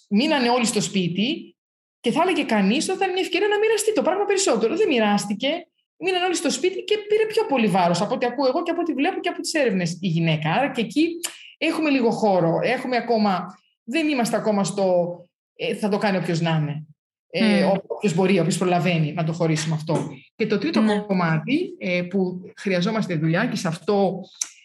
[0.08, 1.56] Μείνανε όλοι στο σπίτι
[2.00, 4.76] και θα έλεγε κανείς ότι θα ήταν μια ευκαιρία να μοιραστεί το πράγμα περισσότερο.
[4.76, 5.48] Δεν μοιράστηκε.
[5.96, 8.80] Μείνανε όλοι στο σπίτι και πήρε πιο πολύ βάρος από ό,τι ακούω εγώ και από
[8.80, 10.52] ό,τι βλέπω και από τις έρευνες η γυναίκα.
[10.52, 11.20] Άρα και εκεί
[11.58, 12.58] έχουμε λίγο χώρο.
[12.62, 13.46] Έχουμε ακόμα,
[13.84, 15.18] δεν είμαστε ακόμα στο
[15.58, 16.86] ε, θα το κάνει όποιος να είναι.
[17.30, 17.80] Ε, mm.
[17.86, 20.08] Όποιος μπορεί, όποιος προλαβαίνει να το χωρίσουμε αυτό.
[20.36, 21.06] Και το τρίτο mm.
[21.06, 24.20] κομμάτι ε, που χρειαζόμαστε δουλειά και σε αυτό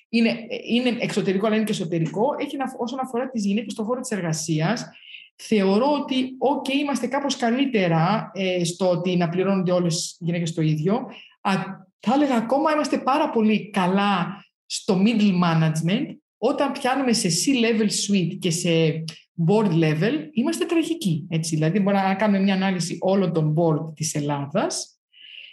[0.09, 3.99] είναι, είναι εξωτερικό αλλά είναι και εσωτερικό, έχει να, όσον αφορά τις γυναίκες στον χώρο
[3.99, 4.89] της εργασίας,
[5.35, 10.61] θεωρώ ότι ok, είμαστε κάπως καλύτερα ε, στο ότι να πληρώνονται όλες οι γυναίκες το
[10.61, 10.93] ίδιο.
[11.41, 11.53] Α,
[11.99, 16.05] θα έλεγα ακόμα είμαστε πάρα πολύ καλά στο middle management.
[16.37, 19.03] Όταν πιάνουμε σε C-level suite και σε
[19.47, 21.27] board level, είμαστε τραγικοί.
[21.29, 21.55] Έτσι.
[21.55, 24.99] Δηλαδή, μπορούμε να κάνουμε μια ανάλυση όλων των board της Ελλάδας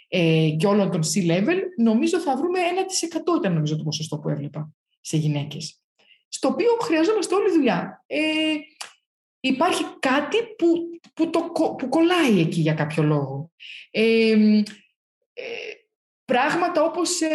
[0.07, 4.73] ε, και όλων των C-level, νομίζω θα βρούμε 1% ήταν νομίζω το ποσοστό που έβλεπα
[5.01, 5.81] σε γυναίκες.
[6.27, 8.03] Στο οποίο χρειαζόμαστε όλη δουλειά.
[8.07, 8.19] Ε,
[9.41, 11.39] υπάρχει κάτι που, που, το,
[11.77, 13.51] που κολλάει εκεί για κάποιο λόγο.
[13.91, 14.31] Ε,
[15.33, 15.43] ε,
[16.25, 17.27] πράγματα όπως ε,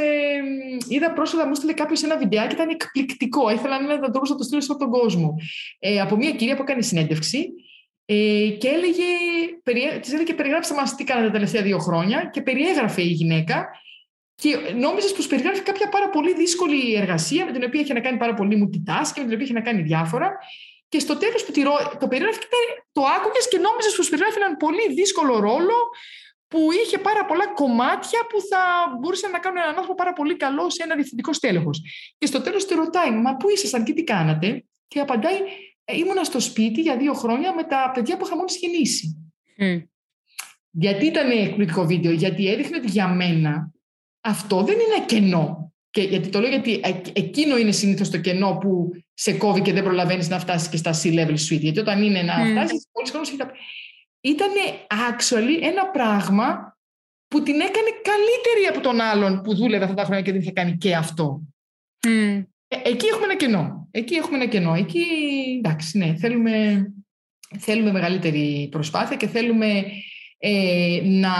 [0.88, 4.70] είδα πρόσφατα μου στείλε κάποιος ένα βιντεάκι ήταν εκπληκτικό ήθελα να, να το στείλω σε
[4.70, 5.34] όλο τον κόσμο
[5.78, 7.48] ε, από μια κυρία που έκανε συνέντευξη
[8.04, 9.04] ε, και έλεγε,
[10.00, 13.68] της έλεγε περιγράψτε μας τι κάνατε τα τελευταία δύο χρόνια και περιέγραφε η γυναίκα
[14.34, 18.16] και νόμιζες πως περιγράφει κάποια πάρα πολύ δύσκολη εργασία με την οποία είχε να κάνει
[18.18, 20.38] πάρα πολύ multitasking, με την οποία είχε να κάνει διάφορα.
[20.88, 21.52] Και στο τέλος που
[22.00, 22.38] το περιγράφει,
[22.92, 25.76] το άκουγες και νόμιζες πως περιγράφει έναν πολύ δύσκολο ρόλο
[26.48, 28.62] που είχε πάρα πολλά κομμάτια που θα
[29.00, 31.82] μπορούσαν να κάνουν έναν άνθρωπο πάρα πολύ καλό σε ένα διευθυντικό στέλεχος.
[32.18, 35.38] Και στο τέλος τη ρωτάει, Μα πού ήσασταν και τι κάνατε, και απαντάει,
[35.84, 39.32] ε, ήμουνα στο σπίτι για δύο χρόνια με τα παιδιά που είχα μόλις γεννήσει.
[39.58, 39.82] Mm.
[40.70, 43.70] Γιατί ήταν εκπληκτικό βίντεο, γιατί έδειχνε ότι για μένα
[44.20, 45.72] αυτό δεν είναι κενό.
[45.96, 46.80] Και γιατί το λέω γιατί
[47.12, 50.92] εκείνο είναι συνήθως το κενό που σε κόβει και δεν προλαβαίνεις να φτάσεις και στα
[51.02, 51.60] C-level suite.
[51.60, 52.50] Γιατί όταν είναι να mm.
[52.50, 53.52] φτάσεις, πολλοί χρόνο
[54.20, 54.50] Ήταν
[54.88, 56.78] actually ένα πράγμα
[57.28, 60.52] που την έκανε καλύτερη από τον άλλον που δούλευε αυτά τα χρόνια και δεν είχε
[60.52, 61.42] κάνει και αυτό.
[62.08, 62.44] Mm.
[62.68, 63.88] Ε, εκεί έχουμε ένα κενό.
[63.90, 64.74] Εκεί έχουμε ένα κενό.
[64.74, 65.04] Εκεί,
[65.58, 66.86] εντάξει, ναι, θέλουμε,
[67.58, 69.84] θέλουμε μεγαλύτερη προσπάθεια και θέλουμε
[70.38, 71.34] ε, να,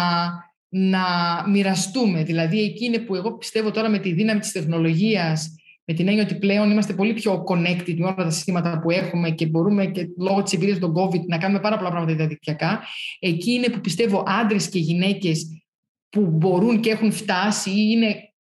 [0.68, 1.04] να
[1.48, 2.22] μοιραστούμε.
[2.22, 5.54] Δηλαδή, εκεί είναι που εγώ πιστεύω τώρα με τη δύναμη της τεχνολογίας,
[5.84, 9.30] με την έννοια ότι πλέον είμαστε πολύ πιο connected με όλα τα συστήματα που έχουμε
[9.30, 12.82] και μπορούμε και λόγω της εμπειρίας των COVID να κάνουμε πάρα πολλά πράγματα διαδικτυακά.
[13.18, 15.62] Εκεί είναι που πιστεύω άντρες και γυναίκες
[16.08, 18.34] που μπορούν και έχουν φτάσει ή είναι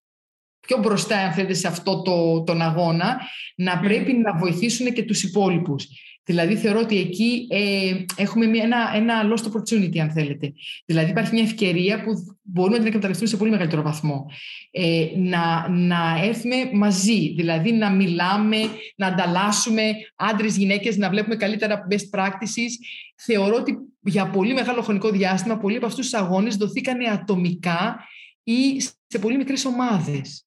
[0.68, 3.22] πιο μπροστά, αν θέλετε, σε αυτό το, τον αγώνα,
[3.55, 5.88] να πρέπει να βοηθήσουν και τους υπόλοιπους.
[6.28, 10.53] Δηλαδή θεωρώ ότι εκεί ε, έχουμε μια, ένα, ένα lost opportunity αν θέλετε.
[10.86, 12.11] Δηλαδή υπάρχει μια ευκαιρία που
[12.41, 14.26] μπορούμε να την εκμεταλλευτούμε σε πολύ μεγαλύτερο βαθμό.
[14.72, 18.57] Ε, να, να έρθουμε μαζί, δηλαδή να μιλάμε,
[18.95, 19.82] να ανταλλάσσουμε
[20.16, 22.72] άντρες, γυναίκες, να βλέπουμε καλύτερα best practices.
[23.16, 27.99] Θεωρώ ότι για πολύ μεγάλο χρονικό διάστημα πολλοί από αυτούς τους αγώνες δοθήκανε ατομικά
[28.43, 30.45] ή σε πολύ μικρές ομάδες.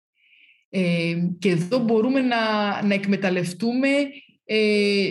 [0.71, 2.37] Ε, και εδώ μπορούμε να,
[2.83, 3.89] να εκμεταλλευτούμε
[4.45, 5.11] ε,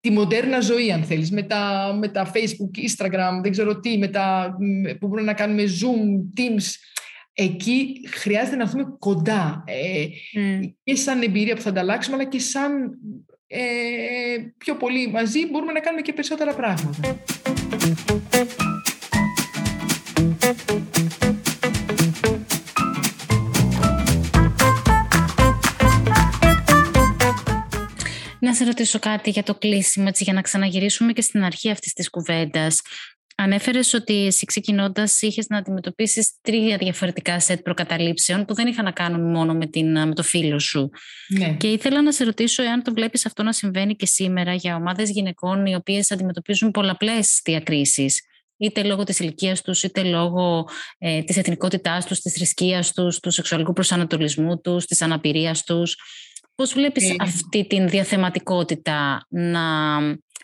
[0.00, 4.08] τη μοντέρνα ζωή, αν θέλεις, με τα, με τα Facebook, Instagram, δεν ξέρω τι, με
[4.08, 4.56] τα,
[5.00, 6.64] που μπορούμε να κάνουμε Zoom, Teams.
[7.32, 10.06] Εκεί χρειάζεται να έρθουμε κοντά ε,
[10.84, 12.98] και σαν εμπειρία που θα ανταλλάξουμε, αλλά και σαν
[13.46, 13.60] ε,
[14.58, 17.20] πιο πολύ μαζί μπορούμε να κάνουμε και περισσότερα πράγματα.
[28.50, 31.92] Να σε ρωτήσω κάτι για το κλείσιμο, έτσι, για να ξαναγυρίσουμε και στην αρχή αυτής
[31.92, 32.80] της κουβέντας.
[33.36, 38.90] Ανέφερες ότι εσύ ξεκινώντας είχες να αντιμετωπίσεις τρία διαφορετικά σετ προκαταλήψεων που δεν είχαν να
[38.90, 40.90] κάνουν μόνο με, την, με το φίλο σου.
[41.28, 41.56] Ναι.
[41.58, 45.10] Και ήθελα να σε ρωτήσω εάν το βλέπεις αυτό να συμβαίνει και σήμερα για ομάδες
[45.10, 48.20] γυναικών οι οποίες αντιμετωπίζουν πολλαπλές διακρίσεις
[48.60, 53.30] είτε λόγω της ηλικίας τους, είτε λόγω ε, της εθνικότητάς τους, της θρησκείας τους, του
[53.30, 55.96] σεξουαλικού προσανατολισμού τους, της αναπηρίας τους.
[56.60, 59.60] Πώς βλέπεις ε, αυτή την διαθεματικότητα να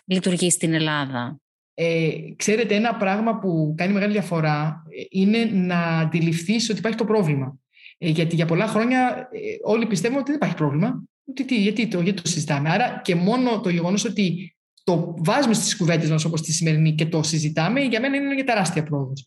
[0.05, 1.39] λειτουργεί στην Ελλάδα;
[1.73, 7.05] Ε, ξέρετε, ένα πράγμα που κάνει μεγάλη διαφορά ε, είναι να αντιληφθείς ότι υπάρχει το
[7.05, 7.59] πρόβλημα.
[7.97, 11.03] Ε, γιατί για πολλά χρόνια ε, όλοι πιστεύουν ότι δεν υπάρχει πρόβλημα.
[11.25, 12.69] Ότι, τι, γιατί, το, γιατί το συζητάμε.
[12.69, 17.05] Άρα και μόνο το γεγονός ότι το βάζουμε στις κουβέντες μας όπως τη σημερινή και
[17.05, 19.25] το συζητάμε, για μένα είναι μια τεράστια πρόοδος.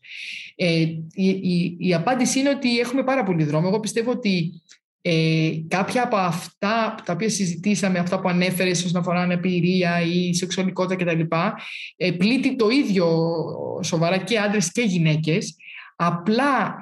[0.55, 0.81] Ε,
[1.13, 3.67] η, η, η, απάντηση είναι ότι έχουμε πάρα πολύ δρόμο.
[3.69, 4.63] Εγώ πιστεύω ότι
[5.03, 11.05] ε, κάποια από αυτά τα οποία συζητήσαμε, αυτά που ανέφερες όσον αφορά αναπηρία ή σεξουαλικότητα
[11.05, 11.21] κτλ.
[11.97, 13.33] Ε, πλήττει το ίδιο
[13.83, 15.57] σοβαρά και άντρες και γυναίκες.
[15.97, 16.75] Απλά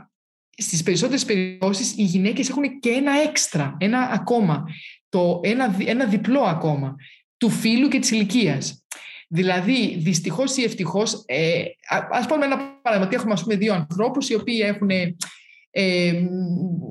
[0.57, 4.65] στις περισσότερες περιπτώσεις οι γυναίκες έχουν και ένα έξτρα, ένα ακόμα,
[5.09, 6.97] το, ένα, ένα διπλό ακόμα
[7.37, 8.83] του φίλου και της ηλικίας.
[9.29, 11.63] Δηλαδή, δυστυχώς ή ευτυχώς, ε,
[12.11, 14.91] α πούμε ένα παράδειγμα, ότι έχουμε ας πούμε, δύο ανθρώπους οι οποίοι έχουν,
[15.71, 16.13] ε,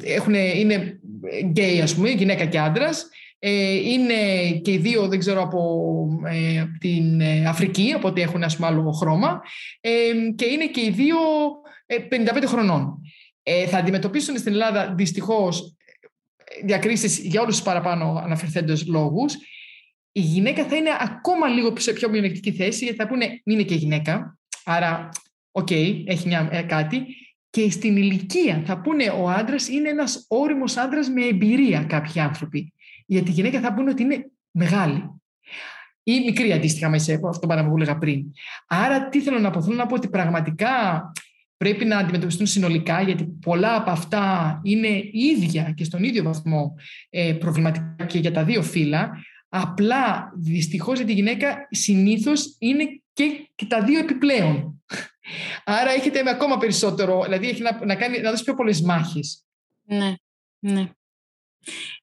[0.04, 1.00] έχουν, είναι
[1.44, 3.10] γκέι, ας πούμε, γυναίκα και άντρας.
[3.40, 5.60] Ε, είναι και οι δύο, δεν ξέρω, από
[6.28, 9.42] ε, την Αφρική, οπότε έχουν ας πούμε, άλλο χρώμα.
[9.82, 11.18] Ε, και είναι και οι δύο
[12.10, 13.02] 55 χρονών.
[13.68, 15.76] θα αντιμετωπίσουν στην Ελλάδα δυστυχώς
[16.64, 19.38] διακρίσεις για όλους τους παραπάνω αναφερθέντες λόγους
[20.18, 23.76] η γυναίκα θα είναι ακόμα λίγο σε πιο μειονεκτική θέση, γιατί θα πούνε είναι και
[23.76, 25.10] γυναίκα, άρα,
[25.52, 27.06] οκ, έχει μια, ε, κάτι.
[27.58, 32.74] Και στην ηλικία θα πούνε ο άντρας είναι ένας ώριμος άντρας με εμπειρία κάποιοι άνθρωποι.
[33.06, 35.04] Γιατί η γυναίκα θα πούνε ότι είναι μεγάλη.
[36.04, 38.26] Ή μικρή αντίστοιχα μέσα από αυτό που έλεγα πριν.
[38.68, 40.72] Άρα, τι θέλω να πω, θέλω να πω ότι πραγματικά
[41.58, 46.76] πρέπει να αντιμετωπιστούν συνολικά, γιατί πολλά από αυτά είναι ίδια και στον ίδιο βαθμό
[47.10, 49.12] ε, προβληματικά και για τα δύο φύλλα,
[49.50, 52.84] Απλά δυστυχώς για τη γυναίκα συνήθως είναι
[53.14, 54.77] και, και τα δύο επιπλέον.
[55.64, 59.46] Άρα έχετε με ακόμα περισσότερο, δηλαδή έχει να, να, κάνει, να δώσει πιο πολλές μάχες.
[59.84, 60.14] Ναι,
[60.60, 60.90] ναι.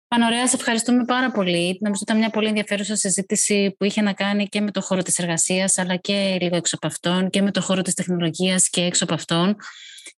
[0.09, 1.79] Πανωρέα, σε ευχαριστούμε πάρα πολύ.
[1.81, 5.03] Νομίζω ότι ήταν μια πολύ ενδιαφέρουσα συζήτηση που είχε να κάνει και με το χώρο
[5.03, 8.81] της εργασίας, αλλά και λίγο έξω από αυτόν, και με το χώρο της τεχνολογίας και
[8.81, 9.57] έξω από αυτόν.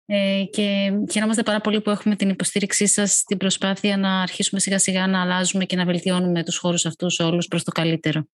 [0.07, 4.79] Ε, και χαιρόμαστε πάρα πολύ που έχουμε την υποστήριξή σας στην προσπάθεια να αρχίσουμε σιγά
[4.79, 8.29] σιγά να αλλάζουμε και να βελτιώνουμε τους χώρους αυτούς όλους προς το καλύτερο.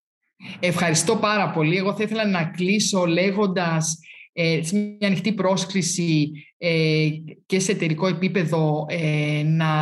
[0.61, 1.77] Ευχαριστώ πάρα πολύ.
[1.77, 3.99] Εγώ θα ήθελα να κλείσω λέγοντας
[4.33, 7.09] ε, μια ανοιχτή πρόσκληση ε,
[7.47, 9.75] και σε εταιρικό επίπεδο ε, να,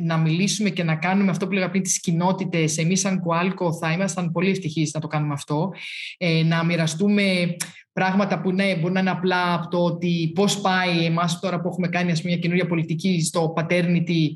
[0.00, 2.78] να μιλήσουμε και να κάνουμε αυτό που λέγαμε πριν τις κοινότητες.
[2.78, 5.72] Εμείς σαν Κουάλκο θα ήμασταν πολύ ευτυχείς να το κάνουμε αυτό.
[6.18, 7.56] Ε, να μοιραστούμε
[7.92, 11.68] πράγματα που ναι, μπορεί να είναι απλά από το ότι πώς πάει εμάς τώρα που
[11.68, 14.28] έχουμε κάνει ας πούμε, μια καινούργια πολιτική στο paternity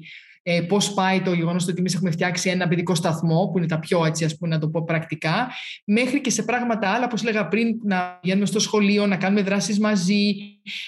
[0.51, 3.79] ε, πώς πάει το γεγονός ότι εμείς έχουμε φτιάξει ένα παιδικό σταθμό, που είναι τα
[3.79, 5.51] πιο έτσι, ας πούμε, να το πω πρακτικά,
[5.85, 9.79] μέχρι και σε πράγματα άλλα, όπως έλεγα πριν, να βγαίνουμε στο σχολείο, να κάνουμε δράσεις
[9.79, 10.35] μαζί,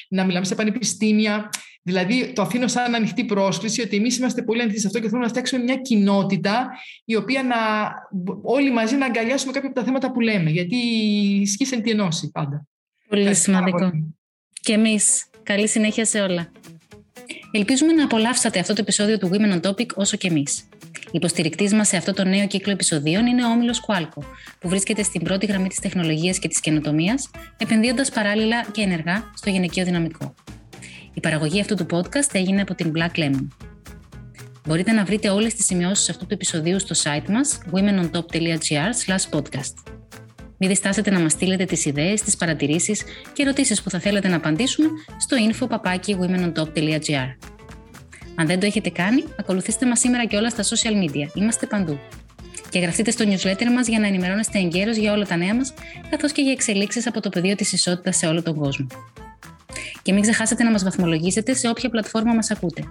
[0.08, 1.48] να μιλάμε σε πανεπιστήμια.
[1.82, 5.24] Δηλαδή, το αφήνω σαν ανοιχτή πρόσκληση ότι εμείς είμαστε πολύ ανοιχτοί σε αυτό και θέλουμε
[5.24, 6.68] να φτιάξουμε μια κοινότητα
[7.04, 7.56] η οποία να
[8.42, 10.50] όλοι μαζί να αγκαλιάσουμε κάποια από τα θέματα που λέμε.
[10.50, 10.76] Γιατί
[11.40, 12.66] ισχύει τι ενώση πάντα.
[13.08, 13.90] Πολύ σημαντικό.
[14.60, 15.24] Και εμείς.
[15.42, 16.50] Καλή συνέχεια σε όλα.
[17.52, 20.68] Ελπίζουμε να απολαύσατε αυτό το επεισόδιο του Women on Topic όσο και εμείς.
[21.10, 24.22] Υποστηρικτή μας σε αυτό το νέο κύκλο επεισοδίων είναι ο Όμιλος Qualco,
[24.58, 29.50] που βρίσκεται στην πρώτη γραμμή της τεχνολογίας και της καινοτομίας, επενδύοντας παράλληλα και ενεργά στο
[29.50, 30.34] γυναικείο δυναμικό.
[31.14, 33.46] Η παραγωγή αυτού του podcast έγινε από την Black Lemon.
[34.66, 39.99] Μπορείτε να βρείτε όλες τις σημειώσεις αυτού του επεισοδίου στο site μας womenontop.gr podcast.
[40.62, 43.02] Μην διστάσετε να μας στείλετε τις ιδέες, τις παρατηρήσεις
[43.32, 44.88] και ερωτήσεις που θα θέλετε να απαντήσουμε
[45.18, 47.36] στο info.womenontop.gr
[48.34, 51.28] Αν δεν το έχετε κάνει, ακολουθήστε μας σήμερα και όλα στα social media.
[51.34, 51.98] Είμαστε παντού.
[52.68, 55.74] Και γραφτείτε στο newsletter μας για να ενημερώνεστε εγκαίρως για όλα τα νέα μας,
[56.10, 58.86] καθώς και για εξελίξεις από το πεδίο της ισότητας σε όλο τον κόσμο.
[60.02, 62.82] Και μην ξεχάσετε να μας βαθμολογήσετε σε όποια πλατφόρμα μας ακούτε.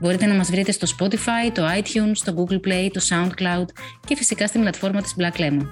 [0.00, 3.66] Μπορείτε να μας βρείτε στο Spotify, το iTunes, το Google Play, το SoundCloud
[4.06, 5.66] και φυσικά στην πλατφόρμα της Black Lemon.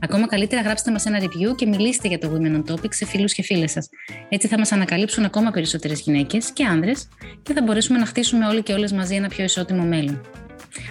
[0.00, 3.34] Ακόμα καλύτερα γράψτε μας ένα review και μιλήστε για το Women on Topic σε φίλους
[3.34, 3.88] και φίλες σας.
[4.28, 7.08] Έτσι θα μας ανακαλύψουν ακόμα περισσότερες γυναίκες και άνδρες
[7.42, 10.20] και θα μπορέσουμε να χτίσουμε όλοι και όλες μαζί ένα πιο ισότιμο μέλλον.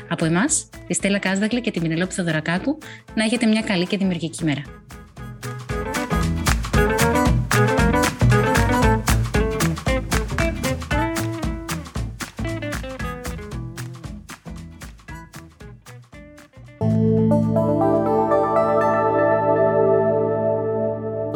[0.09, 2.77] Από εμάς, τη Στέλλα Κάσδακλη και τη Μινελόπη Θεοδωρακάκου,
[3.15, 4.61] να έχετε μια καλή και δημιουργική μέρα.